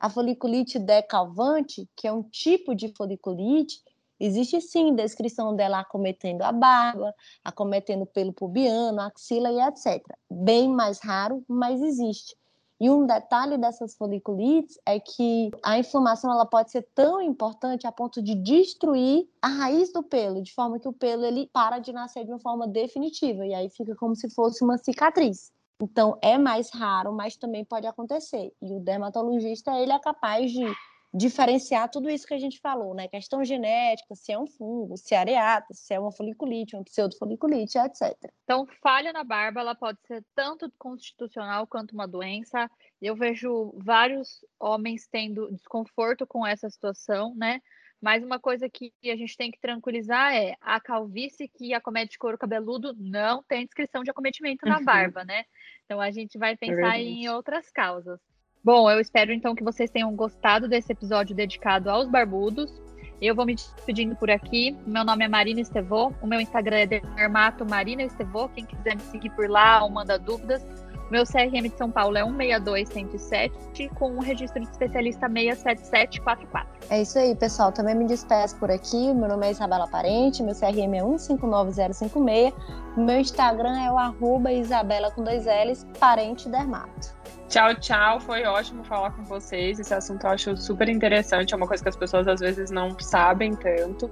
a 0.00 0.08
foliculite 0.08 0.78
decalvante, 0.78 1.88
que 1.94 2.06
é 2.06 2.12
um 2.12 2.22
tipo 2.22 2.74
de 2.74 2.94
foliculite, 2.94 3.82
existe 4.20 4.60
sim 4.60 4.94
descrição 4.94 5.54
dela 5.54 5.80
acometendo 5.80 6.42
a 6.42 6.52
barba, 6.52 7.14
acometendo 7.44 8.06
pelo 8.06 8.32
pubiano, 8.32 9.00
axila 9.00 9.50
e 9.50 9.60
etc. 9.60 10.02
Bem 10.30 10.68
mais 10.68 11.00
raro, 11.00 11.44
mas 11.48 11.80
existe. 11.80 12.36
E 12.80 12.88
um 12.88 13.04
detalhe 13.04 13.58
dessas 13.58 13.96
foliculites 13.96 14.78
é 14.86 15.00
que 15.00 15.50
a 15.64 15.78
inflamação 15.78 16.32
ela 16.32 16.46
pode 16.46 16.70
ser 16.70 16.82
tão 16.94 17.20
importante 17.20 17.88
a 17.88 17.92
ponto 17.92 18.22
de 18.22 18.36
destruir 18.36 19.28
a 19.42 19.48
raiz 19.48 19.92
do 19.92 20.00
pelo, 20.00 20.40
de 20.40 20.54
forma 20.54 20.78
que 20.78 20.86
o 20.86 20.92
pelo 20.92 21.24
ele 21.24 21.50
para 21.52 21.80
de 21.80 21.92
nascer 21.92 22.24
de 22.24 22.30
uma 22.30 22.38
forma 22.38 22.68
definitiva 22.68 23.44
e 23.44 23.52
aí 23.52 23.68
fica 23.68 23.96
como 23.96 24.14
se 24.14 24.30
fosse 24.30 24.62
uma 24.62 24.78
cicatriz. 24.78 25.50
Então 25.82 26.16
é 26.22 26.38
mais 26.38 26.70
raro, 26.70 27.12
mas 27.12 27.36
também 27.36 27.64
pode 27.64 27.86
acontecer. 27.86 28.52
E 28.62 28.72
o 28.72 28.80
dermatologista 28.80 29.76
ele 29.76 29.92
é 29.92 29.98
capaz 29.98 30.52
de 30.52 30.64
diferenciar 31.12 31.90
tudo 31.90 32.10
isso 32.10 32.26
que 32.26 32.34
a 32.34 32.38
gente 32.38 32.60
falou, 32.60 32.94
né? 32.94 33.08
Questão 33.08 33.42
genética, 33.44 34.14
se 34.14 34.32
é 34.32 34.38
um 34.38 34.46
fungo, 34.46 34.96
se 34.96 35.14
é 35.14 35.18
areata, 35.18 35.72
se 35.72 35.94
é 35.94 35.98
uma 35.98 36.12
foliculite, 36.12 36.76
uma 36.76 36.84
pseudofoliculite, 36.84 37.78
etc. 37.78 38.14
Então, 38.44 38.66
falha 38.82 39.12
na 39.12 39.24
barba, 39.24 39.60
ela 39.60 39.74
pode 39.74 39.98
ser 40.06 40.22
tanto 40.34 40.70
constitucional 40.78 41.66
quanto 41.66 41.92
uma 41.92 42.06
doença. 42.06 42.70
Eu 43.00 43.16
vejo 43.16 43.72
vários 43.76 44.44
homens 44.60 45.08
tendo 45.10 45.50
desconforto 45.52 46.26
com 46.26 46.46
essa 46.46 46.68
situação, 46.68 47.34
né? 47.34 47.60
Mas 48.00 48.22
uma 48.22 48.38
coisa 48.38 48.68
que 48.68 48.92
a 49.04 49.16
gente 49.16 49.36
tem 49.36 49.50
que 49.50 49.58
tranquilizar 49.58 50.32
é 50.32 50.54
a 50.60 50.78
calvície 50.78 51.48
que 51.48 51.74
acomete 51.74 52.16
couro 52.16 52.38
cabeludo 52.38 52.94
não 52.96 53.42
tem 53.42 53.64
descrição 53.64 54.04
de 54.04 54.10
acometimento 54.10 54.64
na 54.66 54.78
uhum. 54.78 54.84
barba, 54.84 55.24
né? 55.24 55.44
Então 55.84 56.00
a 56.00 56.10
gente 56.10 56.38
vai 56.38 56.52
é 56.52 56.56
pensar 56.56 56.98
é 56.98 57.02
em 57.02 57.28
outras 57.28 57.70
causas. 57.70 58.20
Bom, 58.62 58.90
eu 58.90 59.00
espero 59.00 59.32
então 59.32 59.54
que 59.54 59.64
vocês 59.64 59.90
tenham 59.90 60.14
gostado 60.14 60.68
desse 60.68 60.92
episódio 60.92 61.34
dedicado 61.34 61.90
aos 61.90 62.08
barbudos. 62.08 62.82
Eu 63.20 63.34
vou 63.34 63.44
me 63.44 63.54
despedindo 63.54 64.14
por 64.14 64.30
aqui. 64.30 64.76
Meu 64.86 65.04
nome 65.04 65.24
é 65.24 65.28
Marina 65.28 65.60
Estevô. 65.60 66.12
O 66.22 66.26
meu 66.26 66.40
Instagram 66.40 66.76
é 66.76 66.86
Dermato 66.86 67.68
Marina 67.68 68.02
Estevô. 68.02 68.48
Quem 68.48 68.64
quiser 68.64 68.94
me 68.94 69.02
seguir 69.02 69.30
por 69.30 69.48
lá 69.48 69.82
ou 69.82 69.90
manda 69.90 70.18
dúvidas. 70.18 70.64
Meu 71.10 71.24
CRM 71.24 71.62
de 71.62 71.76
São 71.76 71.90
Paulo 71.90 72.18
é 72.18 72.22
162107, 72.22 73.88
com 73.94 74.10
um 74.10 74.18
registro 74.18 74.60
de 74.60 74.68
especialista 74.68 75.26
67744. 75.26 76.68
É 76.90 77.00
isso 77.00 77.18
aí, 77.18 77.34
pessoal. 77.34 77.72
Também 77.72 77.94
me 77.94 78.04
despeço 78.04 78.56
por 78.56 78.70
aqui. 78.70 79.14
Meu 79.14 79.26
nome 79.26 79.46
é 79.46 79.50
Isabela 79.50 79.88
Parente, 79.88 80.42
meu 80.42 80.54
CRM 80.54 80.94
é 80.94 81.02
159056. 81.02 82.52
Meu 82.96 83.20
Instagram 83.20 83.80
é 83.80 83.90
o 83.90 83.96
arroba 83.96 84.52
Isabela 84.52 85.10
com 85.10 85.24
dois 85.24 85.46
L's, 85.46 85.86
Parente 85.98 86.46
Dermato. 86.48 87.17
Tchau, 87.48 87.74
tchau. 87.76 88.20
Foi 88.20 88.44
ótimo 88.44 88.84
falar 88.84 89.12
com 89.12 89.24
vocês. 89.24 89.80
Esse 89.80 89.94
assunto 89.94 90.24
eu 90.24 90.30
acho 90.30 90.54
super 90.56 90.88
interessante. 90.88 91.54
É 91.54 91.56
uma 91.56 91.66
coisa 91.66 91.82
que 91.82 91.88
as 91.88 91.96
pessoas 91.96 92.28
às 92.28 92.38
vezes 92.40 92.70
não 92.70 92.94
sabem 93.00 93.56
tanto. 93.56 94.10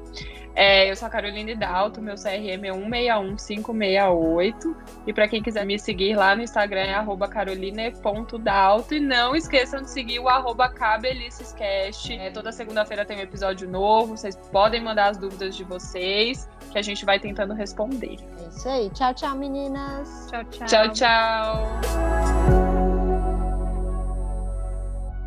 É, 0.54 0.90
eu 0.90 0.96
sou 0.96 1.06
a 1.06 1.10
Caroline 1.10 1.54
Dalto, 1.54 2.00
meu 2.00 2.14
CRM 2.14 2.64
é 2.64 2.72
161568. 2.72 4.74
E 5.06 5.12
para 5.12 5.28
quem 5.28 5.42
quiser 5.42 5.66
me 5.66 5.78
seguir 5.78 6.16
lá 6.16 6.34
no 6.34 6.40
Instagram 6.42 6.80
é 6.80 6.94
caroline.dalto. 7.28 8.94
E 8.94 9.00
não 9.00 9.36
esqueçam 9.36 9.82
de 9.82 9.90
seguir 9.90 10.18
o 10.18 10.30
arroba 10.30 10.70
cabelicescast. 10.70 12.14
É, 12.14 12.30
toda 12.30 12.50
segunda-feira 12.50 13.04
tem 13.04 13.18
um 13.18 13.20
episódio 13.20 13.68
novo. 13.68 14.16
Vocês 14.16 14.34
podem 14.50 14.82
mandar 14.82 15.10
as 15.10 15.18
dúvidas 15.18 15.54
de 15.54 15.62
vocês, 15.62 16.48
que 16.72 16.78
a 16.78 16.82
gente 16.82 17.04
vai 17.04 17.20
tentando 17.20 17.52
responder. 17.52 18.16
É 18.42 18.48
isso 18.48 18.66
aí. 18.66 18.88
Tchau, 18.90 19.12
tchau, 19.12 19.36
meninas. 19.36 20.26
Tchau, 20.30 20.42
tchau. 20.44 20.66
Tchau, 20.66 20.88
tchau. 20.92 22.65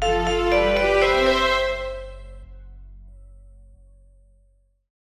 Thank 0.02 0.44
you. 0.44 0.49